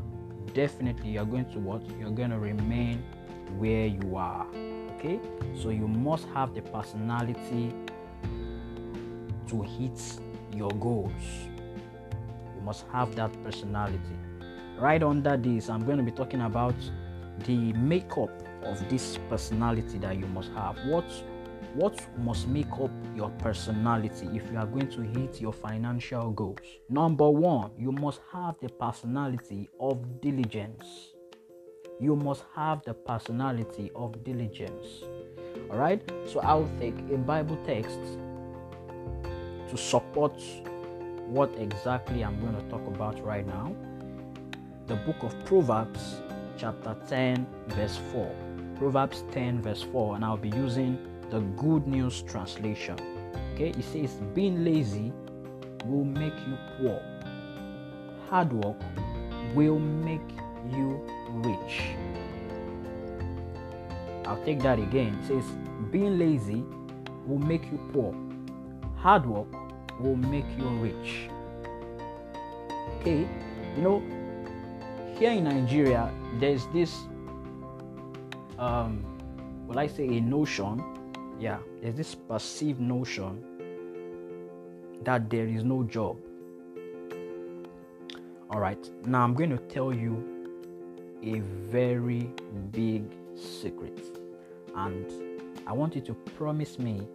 definitely 0.54 1.12
you're 1.12 1.26
going 1.26 1.50
to 1.52 1.60
what? 1.60 1.82
You're 1.98 2.12
going 2.12 2.32
to 2.32 2.40
remain 2.40 3.02
where 3.58 3.88
you 3.88 4.18
are. 4.18 4.46
Okay? 4.98 5.20
So 5.62 5.70
you 5.70 5.88
must 5.88 6.28
have 6.34 6.54
the 6.54 6.62
personality 6.62 7.74
to 9.48 9.62
hit 9.62 10.20
your 10.54 10.72
goals. 10.72 11.12
You 12.56 12.62
must 12.64 12.86
have 12.92 13.16
that 13.16 13.32
personality. 13.44 14.18
Right 14.78 15.02
under 15.02 15.38
this, 15.38 15.70
I'm 15.70 15.86
going 15.86 15.98
to 15.98 16.04
be 16.04 16.12
talking 16.12 16.42
about 16.42 16.76
the 17.46 17.72
makeup 17.74 18.32
of 18.64 18.88
this 18.90 19.18
personality 19.30 19.98
that 20.00 20.18
you 20.18 20.28
must 20.28 20.52
have. 20.54 20.78
What 20.86 21.06
what 21.76 22.00
must 22.18 22.48
make 22.48 22.72
up 22.82 22.90
your 23.16 23.30
personality 23.32 24.28
if 24.34 24.50
you 24.52 24.58
are 24.58 24.66
going 24.66 24.90
to 24.90 25.02
hit 25.02 25.40
your 25.40 25.54
financial 25.54 26.32
goals? 26.32 26.60
Number 26.90 27.30
one, 27.30 27.72
you 27.78 27.92
must 27.92 28.22
have 28.34 28.56
the 28.60 28.70
personality 28.70 29.70
of 29.80 30.22
diligence. 30.22 30.84
You 32.00 32.16
must 32.16 32.46
have 32.56 32.82
the 32.86 32.94
personality 32.94 33.92
of 33.96 34.24
diligence. 34.24 35.04
All 35.70 35.78
right, 35.78 36.02
so 36.26 36.40
I'll 36.40 36.70
take 36.80 36.98
a 37.12 37.18
Bible 37.18 37.58
text 37.66 38.00
to 39.70 39.78
support 39.78 40.42
what 41.28 41.52
exactly 41.60 42.24
I'm 42.24 42.40
going 42.40 42.56
to 42.56 42.64
talk 42.70 42.86
about 42.88 43.24
right 43.24 43.46
now. 43.46 43.76
The 44.88 44.96
book 44.96 45.22
of 45.22 45.46
Proverbs, 45.46 46.16
chapter 46.58 46.96
10, 47.08 47.46
verse 47.68 48.00
4. 48.12 48.49
Proverbs 48.80 49.26
10, 49.34 49.62
verse 49.62 49.84
4, 49.84 50.16
and 50.16 50.24
I'll 50.24 50.38
be 50.38 50.50
using 50.50 50.98
the 51.30 51.42
Good 51.62 51.86
News 51.86 52.22
Translation. 52.22 52.98
Okay, 53.54 53.72
it 53.72 53.84
says, 53.84 54.14
Being 54.34 54.64
lazy 54.64 55.12
will 55.86 56.06
make 56.06 56.34
you 56.48 56.58
poor, 56.78 57.02
hard 58.30 58.54
work 58.54 58.78
will 59.54 59.80
make 59.80 60.32
you 60.72 61.06
rich. 61.44 61.82
I'll 64.26 64.42
take 64.46 64.62
that 64.62 64.80
again. 64.80 65.20
It 65.24 65.28
says, 65.28 65.52
Being 65.92 66.18
lazy 66.18 66.64
will 67.28 67.40
make 67.40 67.66
you 67.66 67.80
poor, 67.92 68.16
hard 68.96 69.26
work 69.26 69.52
will 70.00 70.16
make 70.16 70.46
you 70.58 70.70
rich. 70.80 71.30
Okay, 73.02 73.28
you 73.76 73.82
know, 73.82 74.02
here 75.18 75.32
in 75.32 75.44
Nigeria, 75.44 76.10
there's 76.40 76.66
this, 76.68 76.96
um, 78.60 79.04
will 79.68 79.80
I 79.80 79.88
say, 79.88 80.06
a 80.06 80.22
notion 80.22 80.84
yeah, 81.40 81.60
there's 81.82 81.96
this 81.96 82.16
perceived 82.16 82.82
notion 82.82 83.42
that 85.04 85.30
there 85.30 85.48
is 85.48 85.64
no 85.64 85.84
job. 85.84 86.18
All 88.50 88.60
right, 88.60 88.90
now 89.06 89.24
I'm 89.24 89.34
going 89.34 89.52
to 89.52 89.58
tell 89.58 89.94
you 89.94 90.68
a 91.24 91.40
very 91.72 92.30
big 92.72 93.06
secret, 93.36 94.18
and 94.76 95.06
I 95.66 95.72
want 95.72 95.96
you 95.96 96.02
to 96.02 96.14
promise 96.14 96.78
me 96.78 97.08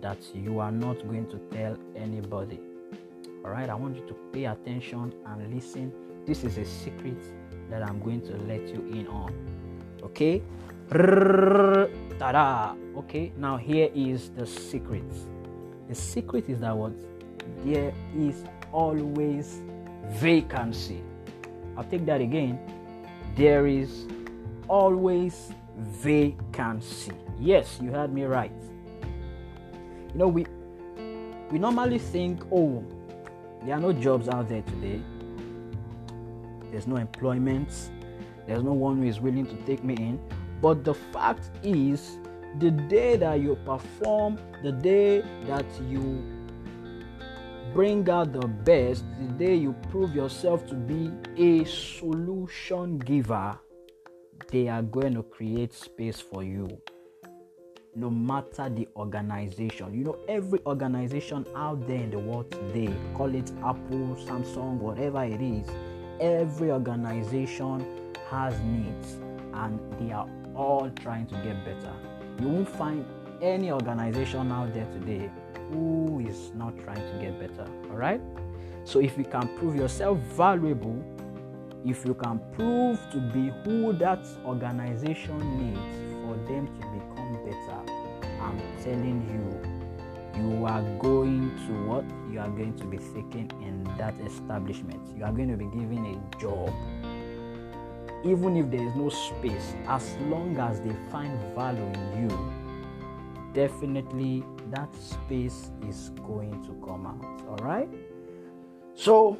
that 0.00 0.18
you 0.32 0.60
are 0.60 0.72
not 0.72 0.98
going 1.08 1.28
to 1.30 1.38
tell 1.50 1.76
anybody. 1.96 2.60
All 3.44 3.50
right, 3.50 3.68
I 3.68 3.74
want 3.74 3.96
you 3.96 4.06
to 4.06 4.14
pay 4.32 4.44
attention 4.44 5.12
and 5.26 5.52
listen. 5.52 5.92
This 6.24 6.44
is 6.44 6.58
a 6.58 6.64
secret 6.64 7.18
that 7.68 7.82
I'm 7.82 7.98
going 8.00 8.20
to 8.22 8.36
let 8.36 8.68
you 8.68 8.86
in 8.92 9.08
on. 9.08 9.34
Okay? 10.04 10.40
Ta-da! 10.90 12.74
Okay, 12.96 13.32
now 13.36 13.56
here 13.56 13.90
is 13.94 14.30
the 14.30 14.46
secret. 14.46 15.04
The 15.88 15.94
secret 15.94 16.48
is 16.48 16.60
that 16.60 16.76
what 16.76 16.92
there 17.64 17.92
is 18.16 18.44
always 18.72 19.60
vacancy. 20.08 21.02
I'll 21.76 21.84
take 21.84 22.04
that 22.06 22.20
again. 22.20 22.58
There 23.36 23.66
is 23.66 24.06
always 24.68 25.52
vacancy. 25.78 27.12
Yes, 27.38 27.78
you 27.82 27.90
heard 27.90 28.12
me 28.12 28.24
right. 28.24 28.52
You 30.12 30.18
know, 30.18 30.28
we 30.28 30.46
we 31.50 31.58
normally 31.58 31.98
think, 31.98 32.42
oh, 32.52 32.84
there 33.64 33.74
are 33.74 33.80
no 33.80 33.92
jobs 33.92 34.28
out 34.28 34.48
there 34.48 34.62
today. 34.62 35.00
There's 36.70 36.86
no 36.86 36.96
employment. 36.96 37.68
There's 38.46 38.62
no 38.62 38.72
one 38.72 38.98
who 38.98 39.04
is 39.04 39.20
willing 39.20 39.46
to 39.46 39.56
take 39.66 39.84
me 39.84 39.94
in. 39.94 40.20
But 40.62 40.84
the 40.84 40.94
fact 40.94 41.50
is, 41.64 42.18
the 42.60 42.70
day 42.70 43.16
that 43.16 43.40
you 43.40 43.58
perform, 43.66 44.38
the 44.62 44.70
day 44.70 45.22
that 45.46 45.66
you 45.88 46.22
bring 47.74 48.08
out 48.08 48.32
the 48.32 48.46
best, 48.46 49.04
the 49.18 49.26
day 49.44 49.56
you 49.56 49.74
prove 49.90 50.14
yourself 50.14 50.64
to 50.68 50.74
be 50.74 51.10
a 51.36 51.64
solution 51.64 52.98
giver, 52.98 53.58
they 54.52 54.68
are 54.68 54.82
going 54.82 55.14
to 55.14 55.24
create 55.24 55.74
space 55.74 56.20
for 56.20 56.44
you. 56.44 56.68
No 57.96 58.08
matter 58.08 58.68
the 58.68 58.86
organization, 58.94 59.92
you 59.92 60.04
know, 60.04 60.18
every 60.28 60.60
organization 60.64 61.44
out 61.56 61.86
there 61.88 62.02
in 62.02 62.10
the 62.10 62.18
world 62.18 62.50
today, 62.52 62.94
call 63.16 63.34
it 63.34 63.50
Apple, 63.64 64.16
Samsung, 64.26 64.78
whatever 64.78 65.24
it 65.24 65.40
is, 65.40 65.68
every 66.20 66.70
organization 66.70 67.84
has 68.30 68.58
needs 68.60 69.14
and 69.54 69.78
they 69.98 70.12
are 70.12 70.28
all 70.54 70.90
trying 71.02 71.26
to 71.26 71.34
get 71.36 71.64
better. 71.64 71.92
You 72.40 72.48
won't 72.48 72.68
find 72.68 73.04
any 73.40 73.72
organization 73.72 74.52
out 74.52 74.72
there 74.72 74.86
today 74.86 75.30
who 75.70 76.20
is 76.26 76.52
not 76.54 76.78
trying 76.84 76.96
to 76.96 77.18
get 77.20 77.38
better. 77.38 77.68
All 77.90 77.96
right? 77.96 78.20
So 78.84 79.00
if 79.00 79.16
you 79.16 79.24
can 79.24 79.48
prove 79.58 79.76
yourself 79.76 80.18
valuable, 80.18 81.02
if 81.84 82.04
you 82.04 82.14
can 82.14 82.40
prove 82.52 82.98
to 83.10 83.18
be 83.18 83.52
who 83.64 83.92
that 83.94 84.24
organization 84.44 85.38
needs 85.58 85.96
for 86.22 86.36
them 86.46 86.66
to 86.66 86.86
become 86.88 87.32
better, 87.44 87.92
I'm 88.40 88.60
telling 88.82 89.22
you, 89.30 89.82
you 90.42 90.64
are 90.64 90.82
going 90.98 91.50
to 91.66 91.72
what? 91.86 92.04
You 92.32 92.40
are 92.40 92.48
going 92.48 92.74
to 92.78 92.84
be 92.84 92.98
taken 92.98 93.50
in 93.62 93.84
that 93.98 94.14
establishment. 94.20 95.00
You 95.16 95.24
are 95.24 95.32
going 95.32 95.50
to 95.50 95.56
be 95.56 95.66
given 95.66 96.06
a 96.06 96.38
job. 96.38 96.72
Even 98.24 98.56
if 98.56 98.70
there 98.70 98.86
is 98.86 98.94
no 98.94 99.08
space, 99.08 99.74
as 99.88 100.16
long 100.28 100.56
as 100.58 100.80
they 100.80 100.94
find 101.10 101.38
value 101.54 101.82
in 101.82 102.28
you, 102.28 102.52
definitely 103.52 104.44
that 104.70 104.94
space 104.94 105.70
is 105.88 106.10
going 106.26 106.62
to 106.64 106.86
come 106.86 107.06
out. 107.06 107.42
All 107.48 107.66
right. 107.66 107.88
So 108.94 109.38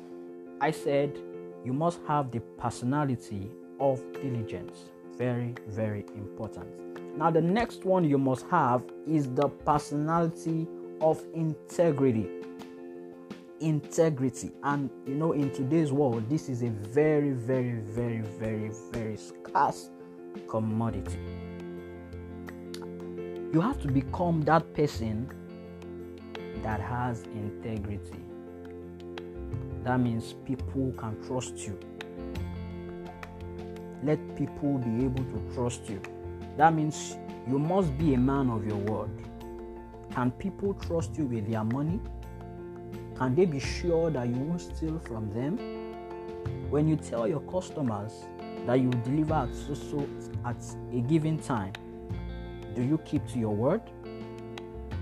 I 0.60 0.70
said 0.70 1.18
you 1.64 1.72
must 1.72 2.00
have 2.08 2.30
the 2.30 2.40
personality 2.58 3.50
of 3.78 4.00
diligence. 4.12 4.90
Very, 5.16 5.54
very 5.68 6.04
important. 6.14 6.66
Now, 7.16 7.30
the 7.30 7.42
next 7.42 7.84
one 7.84 8.04
you 8.04 8.18
must 8.18 8.46
have 8.50 8.82
is 9.06 9.28
the 9.34 9.48
personality 9.48 10.66
of 11.00 11.22
integrity. 11.34 12.28
Integrity. 13.62 14.50
And 14.62 14.90
you 15.06 15.14
know, 15.14 15.32
in 15.32 15.50
today's 15.50 15.92
world, 15.92 16.28
this 16.28 16.48
is 16.48 16.62
a 16.62 16.68
very, 16.68 17.30
very, 17.30 17.80
very, 17.80 18.20
very, 18.20 18.70
very 18.92 19.16
scarce 19.16 19.90
commodity 20.48 21.18
you 23.52 23.60
have 23.60 23.80
to 23.82 23.88
become 23.88 24.40
that 24.42 24.72
person 24.72 25.28
that 26.62 26.80
has 26.80 27.24
integrity. 27.34 28.24
That 29.84 30.00
means 30.00 30.34
people 30.46 30.94
can 30.96 31.22
trust 31.26 31.58
you. 31.58 31.78
Let 34.02 34.18
people 34.36 34.78
be 34.78 35.04
able 35.04 35.24
to 35.24 35.54
trust 35.54 35.86
you. 35.88 36.00
That 36.56 36.72
means 36.72 37.16
you 37.46 37.58
must 37.58 37.96
be 37.98 38.14
a 38.14 38.18
man 38.18 38.48
of 38.48 38.66
your 38.66 38.76
word. 38.76 39.10
Can 40.12 40.30
people 40.30 40.72
trust 40.74 41.18
you 41.18 41.26
with 41.26 41.50
their 41.50 41.64
money? 41.64 42.00
Can 43.16 43.34
they 43.34 43.44
be 43.44 43.60
sure 43.60 44.10
that 44.10 44.28
you 44.28 44.34
won't 44.34 44.60
steal 44.60 44.98
from 44.98 45.32
them? 45.32 45.58
When 46.70 46.88
you 46.88 46.96
tell 46.96 47.28
your 47.28 47.40
customers 47.40 48.24
that 48.66 48.80
you 48.80 48.90
deliver 48.90 49.34
at 49.34 49.54
so, 49.54 49.74
so 49.74 50.08
at 50.44 50.56
a 50.92 51.00
given 51.02 51.38
time, 51.38 51.72
do 52.74 52.82
you 52.82 52.98
keep 52.98 53.26
to 53.28 53.38
your 53.38 53.54
word? 53.54 53.82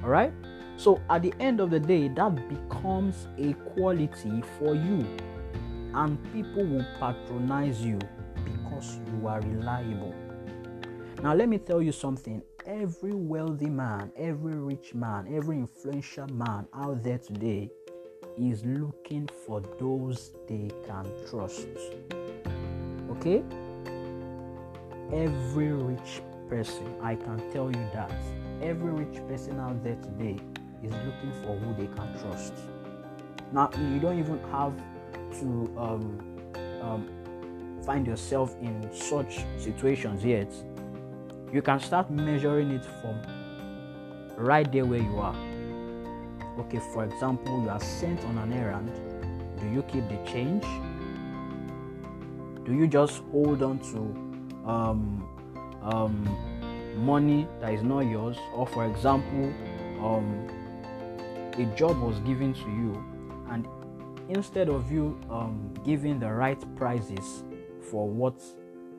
All 0.02 0.10
right. 0.10 0.32
So 0.76 1.00
at 1.10 1.22
the 1.22 1.32
end 1.40 1.60
of 1.60 1.70
the 1.70 1.78
day, 1.78 2.08
that 2.08 2.48
becomes 2.48 3.28
a 3.38 3.52
quality 3.74 4.42
for 4.58 4.74
you, 4.74 5.06
and 5.94 6.18
people 6.32 6.64
will 6.64 6.86
patronize 6.98 7.82
you 7.82 7.98
because 8.44 8.98
you 9.12 9.28
are 9.28 9.40
reliable. 9.42 10.14
Now, 11.22 11.34
let 11.34 11.48
me 11.50 11.58
tell 11.58 11.82
you 11.82 11.92
something. 11.92 12.42
Every 12.64 13.12
wealthy 13.12 13.68
man, 13.68 14.10
every 14.16 14.54
rich 14.54 14.94
man, 14.94 15.32
every 15.34 15.58
influential 15.58 16.28
man 16.28 16.66
out 16.74 17.02
there 17.02 17.18
today 17.18 17.70
is 18.40 18.64
looking 18.64 19.28
for 19.46 19.60
those 19.78 20.32
they 20.48 20.70
can 20.86 21.06
trust. 21.28 21.68
Okay? 23.10 23.42
Every 25.12 25.72
rich 25.72 26.22
person, 26.48 26.94
I 27.02 27.16
can 27.16 27.38
tell 27.52 27.66
you 27.66 27.86
that 27.92 28.12
every 28.62 28.92
rich 28.92 29.16
person 29.28 29.60
out 29.60 29.82
there 29.84 29.96
today 29.96 30.38
is 30.82 30.92
looking 30.92 31.32
for 31.42 31.56
who 31.58 31.74
they 31.74 31.86
can 31.94 32.18
trust. 32.20 32.54
Now, 33.52 33.70
you 33.76 33.98
don't 34.00 34.18
even 34.18 34.40
have 34.50 34.72
to 35.40 35.74
um, 35.76 36.38
um, 36.80 37.80
find 37.84 38.06
yourself 38.06 38.56
in 38.62 38.88
such 38.92 39.44
situations 39.58 40.24
yet. 40.24 40.52
You 41.52 41.60
can 41.60 41.80
start 41.80 42.10
measuring 42.10 42.70
it 42.70 42.84
from 42.84 43.20
right 44.36 44.70
there 44.70 44.86
where 44.86 45.02
you 45.02 45.18
are. 45.18 45.49
Okay, 46.58 46.80
for 46.92 47.04
example, 47.04 47.62
you 47.62 47.70
are 47.70 47.80
sent 47.80 48.22
on 48.24 48.38
an 48.38 48.52
errand. 48.52 48.90
Do 49.60 49.68
you 49.68 49.82
keep 49.82 50.08
the 50.08 50.18
change? 50.30 50.64
Do 52.64 52.74
you 52.74 52.86
just 52.86 53.22
hold 53.30 53.62
on 53.62 53.78
to 53.78 54.68
um, 54.68 55.28
um, 55.82 56.94
money 56.96 57.48
that 57.60 57.72
is 57.72 57.82
not 57.82 58.00
yours, 58.00 58.36
or 58.54 58.66
for 58.66 58.86
example, 58.86 59.52
um, 60.04 60.48
a 61.54 61.64
job 61.76 61.98
was 62.00 62.18
given 62.20 62.52
to 62.54 62.70
you, 62.70 63.04
and 63.50 63.66
instead 64.28 64.68
of 64.68 64.90
you 64.90 65.18
um, 65.30 65.72
giving 65.84 66.18
the 66.18 66.30
right 66.30 66.62
prices 66.76 67.44
for 67.90 68.08
what 68.08 68.40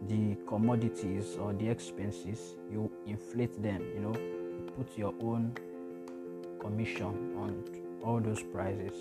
the 0.07 0.35
commodities 0.47 1.37
or 1.39 1.53
the 1.53 1.67
expenses, 1.67 2.55
you 2.71 2.91
inflate 3.05 3.61
them. 3.61 3.81
You 3.93 4.01
know, 4.01 4.13
put 4.77 4.97
your 4.97 5.13
own 5.21 5.55
commission 6.61 7.35
on 7.37 7.63
all 8.03 8.19
those 8.19 8.41
prices. 8.43 8.93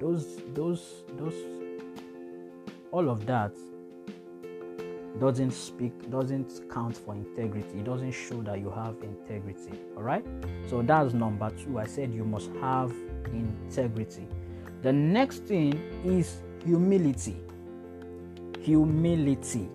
Those, 0.00 0.40
those, 0.54 1.02
those, 1.18 1.34
all 2.92 3.10
of 3.10 3.26
that 3.26 3.52
doesn't 5.18 5.50
speak 5.50 6.10
doesn't 6.10 6.70
count 6.70 6.96
for 6.96 7.14
integrity. 7.14 7.78
It 7.78 7.84
doesn't 7.84 8.12
show 8.12 8.40
that 8.42 8.60
you 8.60 8.70
have 8.70 8.94
integrity 9.02 9.78
all 9.98 10.04
right? 10.04 10.24
So 10.70 10.80
that's 10.82 11.12
number 11.12 11.50
two. 11.50 11.78
I 11.78 11.86
said 11.86 12.14
you 12.14 12.24
must 12.24 12.50
have 12.60 12.92
integrity. 13.32 14.26
The 14.82 14.92
next 14.92 15.42
thing 15.44 15.74
is 16.04 16.40
humility. 16.64 17.36
Humility. 18.60 19.68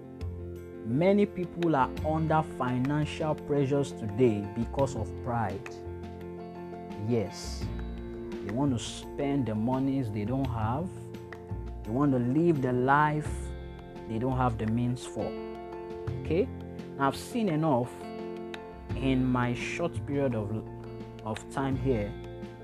Many 0.86 1.26
people 1.26 1.76
are 1.76 1.90
under 2.06 2.44
financial 2.58 3.36
pressures 3.36 3.92
today 3.92 4.48
because 4.56 4.96
of 4.96 5.10
pride 5.24 5.70
yes 7.08 7.66
they 8.46 8.52
want 8.54 8.78
to 8.78 8.84
spend 8.84 9.46
the 9.46 9.56
monies 9.56 10.12
they 10.12 10.26
don't 10.26 10.50
have 10.50 10.88
they 11.84 11.92
want 11.92 12.12
to 12.12 12.20
live 12.20 12.62
the 12.62 12.74
life 12.74 13.30
they 14.10 14.18
don't 14.18 14.38
have 14.38 14.58
the 14.58 14.68
means 14.68 15.06
for. 15.06 15.32
Okay? 16.22 16.48
Now, 16.98 17.08
I've 17.08 17.16
seen 17.16 17.50
enough 17.50 17.89
in 18.96 19.26
my 19.26 19.54
short 19.54 19.94
period 20.06 20.36
of, 20.36 20.63
of 21.26 21.54
time 21.54 21.78
here 21.78 22.12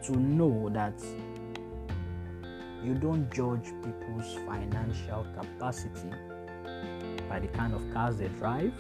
to 0.03 0.15
know 0.15 0.69
that 0.69 0.93
you 2.83 2.93
don't 2.93 3.29
judge 3.31 3.73
people's 3.83 4.35
financial 4.45 5.25
capacity 5.37 6.09
by 7.27 7.39
the 7.39 7.47
kind 7.47 7.73
of 7.73 7.83
cars 7.93 8.17
they 8.17 8.27
drive, 8.29 8.73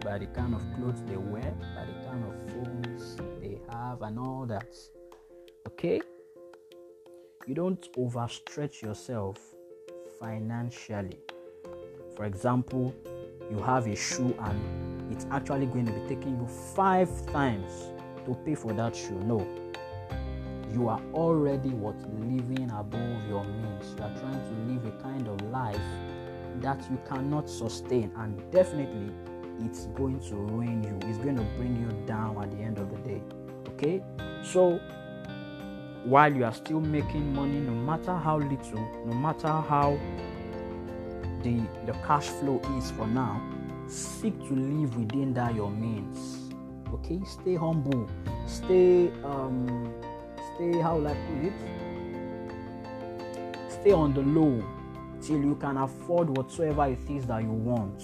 by 0.00 0.18
the 0.18 0.26
kind 0.26 0.54
of 0.54 0.62
clothes 0.76 1.02
they 1.06 1.16
wear, 1.16 1.52
by 1.74 1.84
the 1.84 1.99
have, 3.90 4.02
and 4.02 4.18
all 4.18 4.46
that. 4.46 4.74
Okay? 5.66 6.00
You 7.46 7.54
don't 7.54 7.92
overstretch 7.96 8.82
yourself 8.82 9.38
financially. 10.18 11.18
For 12.16 12.24
example, 12.24 12.94
you 13.50 13.58
have 13.58 13.86
a 13.86 13.96
shoe 13.96 14.34
and 14.40 15.12
it's 15.12 15.26
actually 15.30 15.66
going 15.66 15.86
to 15.86 15.92
be 15.92 16.14
taking 16.14 16.38
you 16.38 16.46
five 16.46 17.10
times 17.32 17.72
to 18.26 18.34
pay 18.44 18.54
for 18.54 18.72
that 18.74 18.94
shoe. 18.94 19.18
No. 19.24 19.46
You 20.72 20.88
are 20.88 21.02
already 21.12 21.70
what 21.70 21.96
living 22.20 22.70
above 22.70 23.28
your 23.28 23.42
means. 23.44 23.94
You 23.96 24.04
are 24.04 24.14
trying 24.20 24.40
to 24.40 24.72
live 24.72 24.86
a 24.86 25.02
kind 25.02 25.26
of 25.26 25.40
life 25.50 25.80
that 26.60 26.80
you 26.90 27.00
cannot 27.08 27.48
sustain, 27.48 28.12
and 28.18 28.38
definitely 28.52 29.12
it's 29.64 29.86
going 29.86 30.20
to 30.28 30.36
ruin 30.36 30.84
you. 30.84 31.08
It's 31.08 31.18
going 31.18 31.36
to 31.36 31.46
bring 31.56 31.76
you 31.80 32.06
down 32.06 32.40
at 32.40 32.52
the 32.52 32.58
end 32.58 32.78
of 32.78 32.90
the 32.90 32.98
day. 32.98 33.22
Okay? 33.80 34.02
So 34.42 34.78
while 36.04 36.34
you 36.34 36.44
are 36.44 36.52
still 36.52 36.80
making 36.80 37.32
money, 37.34 37.60
no 37.60 37.72
matter 37.72 38.14
how 38.14 38.36
little, 38.38 39.06
no 39.06 39.14
matter 39.14 39.48
how 39.48 39.98
the 41.42 41.62
the 41.86 41.92
cash 42.06 42.26
flow 42.26 42.60
is 42.76 42.90
for 42.90 43.06
now, 43.06 43.40
seek 43.86 44.38
to 44.48 44.54
live 44.54 44.96
within 44.96 45.32
that 45.34 45.54
your 45.54 45.70
means. 45.70 46.52
Okay, 46.92 47.20
stay 47.24 47.54
humble, 47.54 48.06
stay 48.46 49.10
um, 49.24 49.94
stay 50.54 50.78
how 50.78 50.98
like 50.98 51.16
put 51.28 51.44
it, 51.46 51.52
stay 53.70 53.92
on 53.92 54.12
the 54.12 54.20
low 54.20 54.62
till 55.22 55.42
you 55.42 55.54
can 55.54 55.78
afford 55.78 56.36
whatsoever 56.36 56.86
it 56.86 57.10
is 57.10 57.26
that 57.26 57.42
you 57.42 57.52
want. 57.52 58.02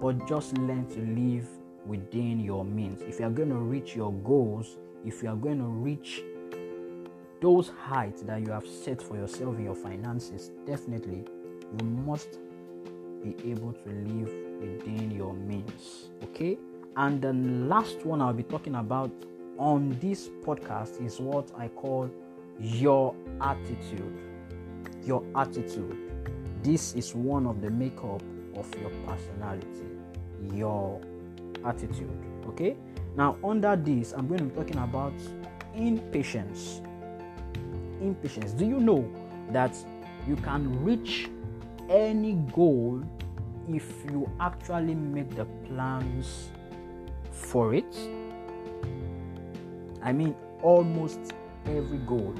But 0.00 0.28
just 0.28 0.56
learn 0.58 0.86
to 0.90 1.00
live 1.00 1.48
within 1.86 2.38
your 2.38 2.64
means. 2.64 3.02
If 3.02 3.18
you 3.18 3.26
are 3.26 3.30
going 3.30 3.48
to 3.48 3.56
reach 3.56 3.96
your 3.96 4.12
goals, 4.12 4.76
if 5.04 5.22
you 5.22 5.28
are 5.28 5.36
going 5.36 5.58
to 5.58 5.66
reach 5.66 6.22
those 7.40 7.68
heights 7.68 8.22
that 8.22 8.40
you 8.40 8.50
have 8.50 8.66
set 8.66 9.00
for 9.00 9.16
yourself 9.16 9.56
in 9.56 9.64
your 9.64 9.74
finances, 9.74 10.50
definitely 10.66 11.24
you 11.78 11.86
must 11.86 12.38
be 13.22 13.36
able 13.50 13.72
to 13.72 13.90
live 13.90 14.32
within 14.60 15.10
your 15.10 15.34
means. 15.34 16.10
Okay? 16.24 16.58
And 16.96 17.22
the 17.22 17.32
last 17.32 18.04
one 18.04 18.20
I'll 18.20 18.32
be 18.32 18.42
talking 18.42 18.74
about 18.74 19.12
on 19.56 19.96
this 20.00 20.28
podcast 20.44 21.04
is 21.04 21.20
what 21.20 21.50
I 21.56 21.68
call 21.68 22.10
your 22.60 23.14
attitude. 23.40 24.18
Your 25.04 25.24
attitude. 25.36 25.96
This 26.62 26.94
is 26.94 27.14
one 27.14 27.46
of 27.46 27.60
the 27.60 27.70
makeup 27.70 28.22
of 28.56 28.74
your 28.80 28.90
personality. 29.06 29.86
Your 30.54 31.00
attitude. 31.64 32.10
Okay? 32.48 32.76
Now, 33.18 33.36
under 33.42 33.74
this, 33.74 34.12
I'm 34.12 34.28
going 34.28 34.38
to 34.38 34.44
be 34.44 34.54
talking 34.54 34.78
about 34.78 35.12
impatience. 35.74 36.80
Impatience. 38.00 38.52
Do 38.52 38.64
you 38.64 38.78
know 38.78 39.12
that 39.50 39.76
you 40.28 40.36
can 40.36 40.84
reach 40.84 41.28
any 41.90 42.34
goal 42.54 43.02
if 43.68 43.84
you 44.04 44.30
actually 44.38 44.94
make 44.94 45.34
the 45.34 45.46
plans 45.66 46.50
for 47.32 47.74
it? 47.74 47.92
I 50.00 50.12
mean, 50.12 50.36
almost 50.62 51.18
every 51.66 51.98
goal, 51.98 52.36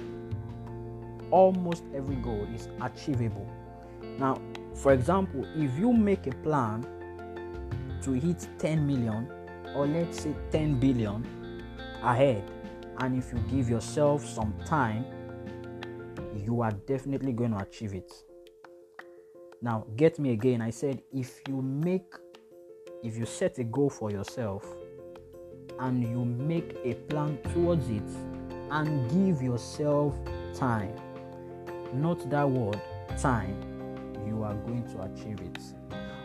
almost 1.33 1.83
every 1.93 2.15
goal 2.15 2.47
is 2.55 2.69
achievable. 2.81 3.51
Now, 4.21 4.41
for 4.75 4.93
example, 4.93 5.45
if 5.57 5.77
you 5.77 5.93
make 5.93 6.29
a 6.29 6.35
plan 6.37 6.87
to 8.03 8.13
hit 8.13 8.47
10 8.61 8.87
million 8.87 9.29
or 9.75 9.87
let's 9.87 10.23
say 10.23 10.35
10 10.51 10.79
billion 10.81 11.27
ahead, 12.03 12.51
and 12.99 13.17
if 13.17 13.33
you 13.33 13.39
give 13.51 13.69
yourself 13.69 14.25
some 14.27 14.55
time, 14.65 15.05
you 16.37 16.63
are 16.63 16.73
definitely 16.73 17.33
going 17.33 17.53
to 17.53 17.59
achieve 17.59 17.95
it. 17.95 18.13
Now, 19.61 19.87
get 19.97 20.19
me 20.19 20.33
again. 20.33 20.61
I 20.61 20.71
said 20.71 21.03
if 21.13 21.41
you 21.49 21.61
make, 21.63 22.15
if 23.03 23.17
you 23.17 23.27
set 23.27 23.59
a 23.59 23.65
goal 23.65 23.91
for 23.91 24.11
yourself 24.11 24.65
and 25.81 26.03
you 26.03 26.25
make 26.25 26.77
a 26.85 26.95
plan 26.95 27.39
towards 27.53 27.89
it 27.89 28.09
and 28.71 29.11
give 29.11 29.43
yourself 29.43 30.15
time, 30.55 30.95
not 31.95 32.29
that 32.31 32.49
word, 32.49 32.81
time, 33.21 33.61
you 34.27 34.43
are 34.43 34.55
going 34.55 34.85
to 34.93 35.03
achieve 35.03 35.41
it. 35.41 35.78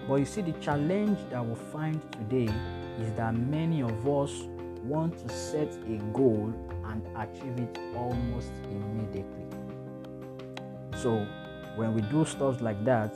But 0.08 0.16
you 0.16 0.26
see, 0.26 0.42
the 0.42 0.52
challenge 0.54 1.18
that 1.30 1.46
we 1.46 1.56
find 1.72 2.02
today 2.12 2.54
is 3.00 3.14
that 3.14 3.34
many 3.36 3.82
of 3.82 4.08
us 4.08 4.44
want 4.84 5.18
to 5.26 5.34
set 5.34 5.70
a 5.88 5.98
goal 6.12 6.54
and 6.86 7.02
achieve 7.16 7.58
it 7.58 7.80
almost 7.96 8.52
immediately. 8.70 9.46
So, 10.98 11.26
when 11.76 11.94
we 11.94 12.02
do 12.02 12.26
stuff 12.26 12.62
like 12.62 12.84
that, 12.86 13.14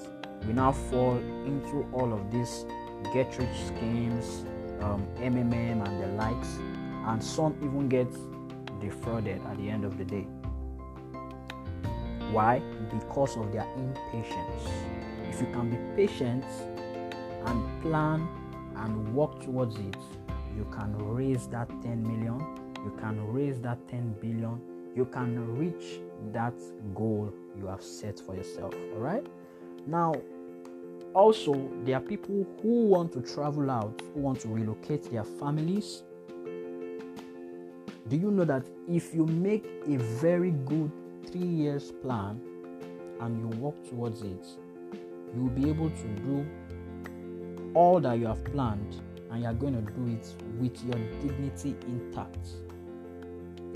we 0.48 0.54
now 0.54 0.72
fall 0.72 1.18
into 1.46 1.86
all 1.92 2.14
of 2.14 2.32
these 2.32 2.66
get 3.14 3.38
rich 3.38 3.58
schemes, 3.68 4.46
um, 4.82 5.06
MMM, 5.18 5.86
and 5.88 6.02
the 6.02 6.08
likes, 6.16 6.58
and 7.06 7.24
some 7.24 7.56
even 7.62 7.90
get 7.90 8.08
defrauded 8.80 9.42
at 9.46 9.58
the 9.58 9.70
end 9.70 9.84
of 9.84 9.98
the 9.98 10.06
day. 10.06 10.28
Why? 12.32 12.60
Because 12.92 13.38
of 13.38 13.52
their 13.52 13.68
impatience. 13.76 14.70
If 15.30 15.42
you 15.42 15.48
can 15.48 15.70
be 15.70 15.78
patient 15.96 16.46
and 17.48 17.82
plan 17.82 18.28
and 18.78 19.14
work 19.16 19.42
towards 19.44 19.76
it, 19.78 19.98
you 20.56 20.66
can 20.72 20.96
raise 20.98 21.48
that 21.48 21.68
10 21.82 22.04
million, 22.04 22.40
you 22.84 22.96
can 23.00 23.26
raise 23.34 23.60
that 23.62 23.78
10 23.88 24.16
billion, 24.22 24.62
you 24.96 25.06
can 25.06 25.58
reach 25.58 26.00
that 26.32 26.54
goal 26.94 27.34
you 27.60 27.68
have 27.68 27.82
set 27.82 28.20
for 28.20 28.36
yourself. 28.36 28.74
All 28.94 29.00
right. 29.00 29.26
Now, 29.86 30.14
also, 31.14 31.70
there 31.84 31.98
are 31.98 32.02
people 32.02 32.46
who 32.62 32.88
want 32.88 33.14
to 33.14 33.22
travel 33.22 33.72
out, 33.72 34.02
who 34.14 34.22
want 34.22 34.40
to 34.42 34.50
relocate 34.50 35.10
their 35.12 35.24
families. 35.24 36.04
Do 38.08 38.16
you 38.16 38.32
know 38.32 38.46
that 38.46 38.66
if 38.88 39.14
you 39.14 39.26
make 39.26 39.66
a 39.88 39.98
very 39.98 40.52
good 40.52 40.92
three 41.26 41.48
years 41.48 41.92
plan 41.92 42.42
and 43.20 43.40
you 43.40 43.60
work 43.60 43.76
towards 43.90 44.22
it, 44.22 44.46
you 45.34 45.44
will 45.44 45.50
be 45.50 45.70
able 45.70 45.90
to 45.90 46.08
do 46.24 46.46
all 47.78 48.00
that 48.00 48.18
you 48.18 48.26
have 48.26 48.44
planned 48.46 49.02
and 49.30 49.44
you 49.44 49.48
are 49.48 49.54
going 49.54 49.76
to 49.76 49.92
do 49.92 50.08
it 50.08 50.34
with 50.60 50.84
your 50.84 50.98
dignity 51.22 51.76
intact. 51.88 52.48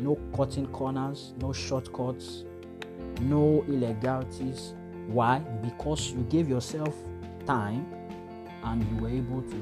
No 0.02 0.18
cutting 0.36 0.66
corners, 0.68 1.34
no 1.40 1.54
shortcuts, 1.54 2.46
no 3.22 3.64
illegalities. 3.68 4.74
Why? 5.06 5.38
Because 5.38 6.14
you 6.14 6.24
gave 6.24 6.50
yourself 6.50 6.96
time 7.46 7.86
and 8.64 8.84
you 8.90 9.04
were 9.04 9.10
able 9.10 9.44
to 9.44 9.56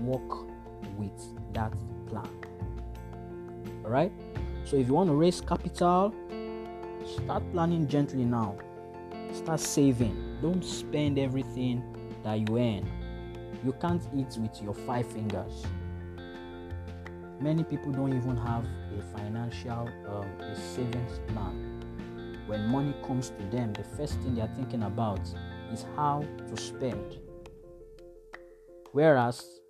work, 0.00 0.48
with 0.96 1.52
that 1.54 1.72
plan. 2.06 2.28
Alright? 3.84 4.12
So 4.64 4.76
if 4.76 4.86
you 4.88 4.94
want 4.94 5.10
to 5.10 5.14
raise 5.14 5.40
capital, 5.40 6.14
start 7.04 7.42
planning 7.52 7.86
gently 7.88 8.24
now. 8.24 8.56
Start 9.32 9.60
saving. 9.60 10.38
Don't 10.40 10.64
spend 10.64 11.18
everything 11.18 11.82
that 12.24 12.48
you 12.48 12.58
earn. 12.58 13.01
You 13.64 13.72
can't 13.80 14.02
eat 14.14 14.36
with 14.38 14.62
your 14.62 14.74
five 14.74 15.06
fingers. 15.06 15.64
Many 17.40 17.64
people 17.64 17.92
don't 17.92 18.14
even 18.14 18.36
have 18.36 18.64
a 18.98 19.02
financial 19.16 19.88
um, 20.08 20.40
a 20.40 20.56
savings 20.56 21.20
plan 21.28 21.72
when 22.46 22.68
money 22.68 22.94
comes 23.06 23.30
to 23.30 23.56
them, 23.56 23.72
the 23.72 23.84
first 23.84 24.20
thing 24.20 24.34
they 24.34 24.42
are 24.42 24.54
thinking 24.56 24.82
about 24.82 25.20
is 25.72 25.86
how 25.96 26.22
to 26.48 26.56
spend. 26.60 27.18
Whereas, 28.92 29.60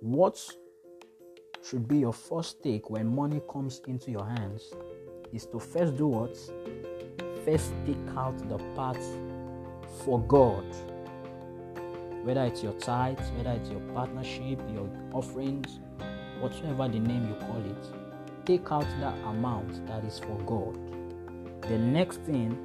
what 0.00 0.36
should 1.62 1.86
be 1.86 1.98
your 1.98 2.12
first 2.12 2.62
take 2.62 2.90
when 2.90 3.06
money 3.06 3.40
comes 3.48 3.82
into 3.86 4.10
your 4.10 4.26
hands 4.26 4.72
is 5.32 5.46
to 5.46 5.60
first 5.60 5.96
do 5.96 6.08
what? 6.08 6.36
First 7.44 7.72
take 7.84 8.16
out 8.16 8.36
the 8.48 8.58
part 8.74 8.98
for 10.04 10.20
God. 10.22 10.64
Whether 12.26 12.42
it's 12.46 12.60
your 12.60 12.72
tithes, 12.72 13.30
whether 13.36 13.52
it's 13.52 13.70
your 13.70 13.78
partnership, 13.94 14.58
your 14.74 14.90
offerings, 15.12 15.78
whatsoever 16.40 16.88
the 16.88 16.98
name 16.98 17.28
you 17.28 17.36
call 17.46 17.64
it, 17.64 18.44
take 18.44 18.72
out 18.72 18.84
that 18.98 19.16
amount 19.26 19.86
that 19.86 20.04
is 20.04 20.18
for 20.18 20.36
God. 20.44 20.76
The 21.68 21.78
next 21.78 22.22
thing 22.22 22.58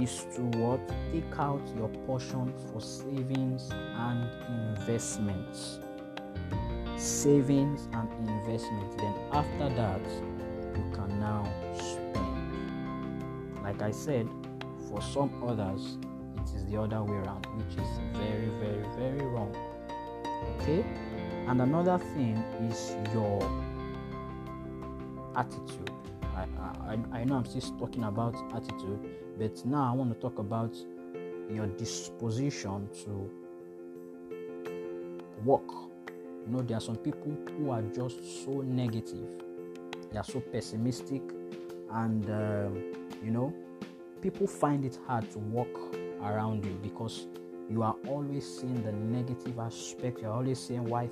is 0.00 0.24
to 0.36 0.42
what? 0.58 0.80
Take 1.10 1.36
out 1.36 1.60
your 1.76 1.88
portion 2.06 2.54
for 2.70 2.80
savings 2.80 3.70
and 3.72 4.30
investments. 4.78 5.80
Savings 6.96 7.88
and 7.92 8.08
investments. 8.28 8.94
Then 8.98 9.14
after 9.32 9.68
that, 9.70 10.00
you 10.76 10.84
can 10.94 11.18
now 11.18 11.42
spend. 11.76 13.64
Like 13.64 13.82
I 13.82 13.90
said, 13.90 14.28
for 14.88 15.02
some 15.02 15.42
others, 15.44 15.98
it 16.42 16.56
is 16.56 16.64
the 16.66 16.80
other 16.80 17.02
way 17.02 17.16
around, 17.16 17.46
which 17.56 17.76
is 17.76 17.88
very, 18.14 18.48
very, 18.60 18.84
very 18.96 19.26
wrong. 19.26 19.54
Okay? 20.56 20.84
And 21.48 21.60
another 21.60 21.98
thing 21.98 22.36
is 22.68 22.96
your 23.12 23.40
attitude 25.36 25.90
I, 26.40 26.96
I, 27.12 27.18
I 27.20 27.24
know 27.24 27.36
I'm 27.36 27.44
still 27.44 27.78
talking 27.78 28.04
about 28.04 28.34
attitude, 28.54 29.00
but 29.38 29.64
now 29.64 29.90
I 29.90 29.94
want 29.94 30.12
to 30.12 30.18
talk 30.20 30.38
about 30.38 30.76
your 31.50 31.66
disposition 31.66 32.88
to 33.04 33.30
work. 35.44 35.68
You 36.46 36.52
know, 36.52 36.62
there 36.62 36.76
are 36.76 36.80
some 36.80 36.96
people 36.96 37.36
who 37.58 37.70
are 37.70 37.82
just 37.82 38.44
so 38.44 38.62
negative, 38.62 39.28
they 40.10 40.18
are 40.18 40.24
so 40.24 40.40
pessimistic, 40.40 41.22
and 41.92 42.24
um, 42.30 42.94
you 43.22 43.30
know, 43.30 43.52
people 44.22 44.46
find 44.46 44.84
it 44.84 44.98
hard 45.06 45.30
to 45.32 45.38
walk 45.38 45.68
around 46.22 46.64
you 46.64 46.78
because 46.82 47.26
you 47.70 47.82
are 47.82 47.94
always 48.08 48.44
seeing 48.44 48.82
the 48.82 48.92
negative 48.92 49.58
aspect. 49.58 50.20
You're 50.20 50.32
always 50.32 50.58
saying 50.58 50.84
why 50.84 51.08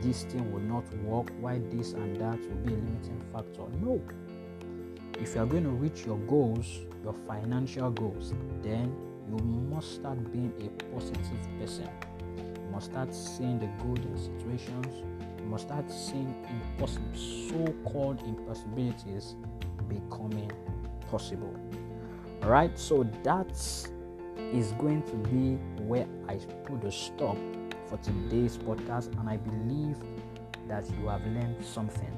this 0.00 0.22
thing 0.24 0.52
will 0.52 0.60
not 0.60 0.84
work, 0.98 1.30
why 1.40 1.58
this 1.70 1.92
and 1.92 2.16
that 2.16 2.38
will 2.38 2.56
be 2.56 2.72
a 2.72 2.76
limiting 2.76 3.20
factor. 3.32 3.64
No, 3.82 4.00
if 5.20 5.34
you 5.34 5.42
are 5.42 5.46
going 5.46 5.64
to 5.64 5.70
reach 5.70 6.06
your 6.06 6.18
goals, 6.18 6.80
your 7.02 7.14
financial 7.26 7.90
goals, 7.90 8.32
then 8.62 8.94
you 9.28 9.36
must 9.44 9.96
start 9.96 10.32
being 10.32 10.52
a 10.60 10.84
positive 10.94 11.58
person. 11.58 11.88
You 12.36 12.70
must 12.70 12.92
start 12.92 13.12
seeing 13.12 13.58
the 13.58 13.66
good 13.82 14.04
in 14.04 14.16
situations. 14.16 15.04
You 15.38 15.46
must 15.46 15.64
start 15.66 15.90
seeing 15.90 16.32
impossible, 16.48 17.08
so-called 17.14 18.22
impossibilities 18.22 19.34
becoming 19.88 20.50
possible. 21.10 21.54
All 22.42 22.50
right, 22.50 22.78
so 22.78 23.04
that 23.24 23.48
is 24.52 24.72
going 24.72 25.02
to 25.02 25.14
be 25.28 25.54
where 25.82 26.06
I 26.28 26.36
put 26.64 26.84
a 26.84 26.92
stop 26.92 27.36
for 27.86 27.96
today's 27.98 28.56
podcast, 28.56 29.18
and 29.18 29.28
I 29.28 29.36
believe 29.36 29.96
that 30.68 30.88
you 30.90 31.08
have 31.08 31.24
learned 31.26 31.64
something. 31.64 32.16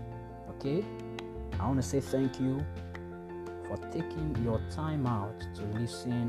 Okay, 0.51 0.85
I 1.59 1.67
want 1.67 1.81
to 1.81 1.83
say 1.83 2.01
thank 2.01 2.41
you 2.41 2.65
for 3.67 3.77
taking 3.93 4.37
your 4.45 4.61
time 4.71 5.07
out 5.07 5.41
to 5.55 5.63
listen 5.79 6.29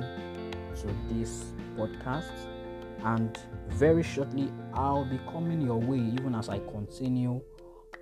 to 0.76 1.14
this 1.14 1.46
podcast. 1.76 2.32
And 3.04 3.38
very 3.70 4.04
shortly, 4.04 4.52
I'll 4.74 5.06
be 5.06 5.20
coming 5.32 5.62
your 5.62 5.80
way 5.80 5.98
even 5.98 6.36
as 6.36 6.50
I 6.50 6.60
continue 6.60 7.42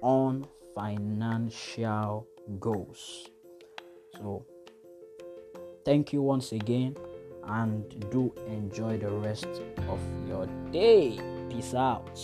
on 0.02 0.46
financial 0.76 2.28
goals. 2.60 3.30
So, 4.18 4.46
thank 5.86 6.12
you 6.12 6.22
once 6.22 6.52
again 6.52 6.98
and 7.46 8.10
do 8.12 8.34
enjoy 8.48 8.98
the 8.98 9.10
rest 9.10 9.48
of 9.88 10.00
your 10.28 10.48
day. 10.72 11.20
Peace 11.50 11.74
out. 11.74 12.20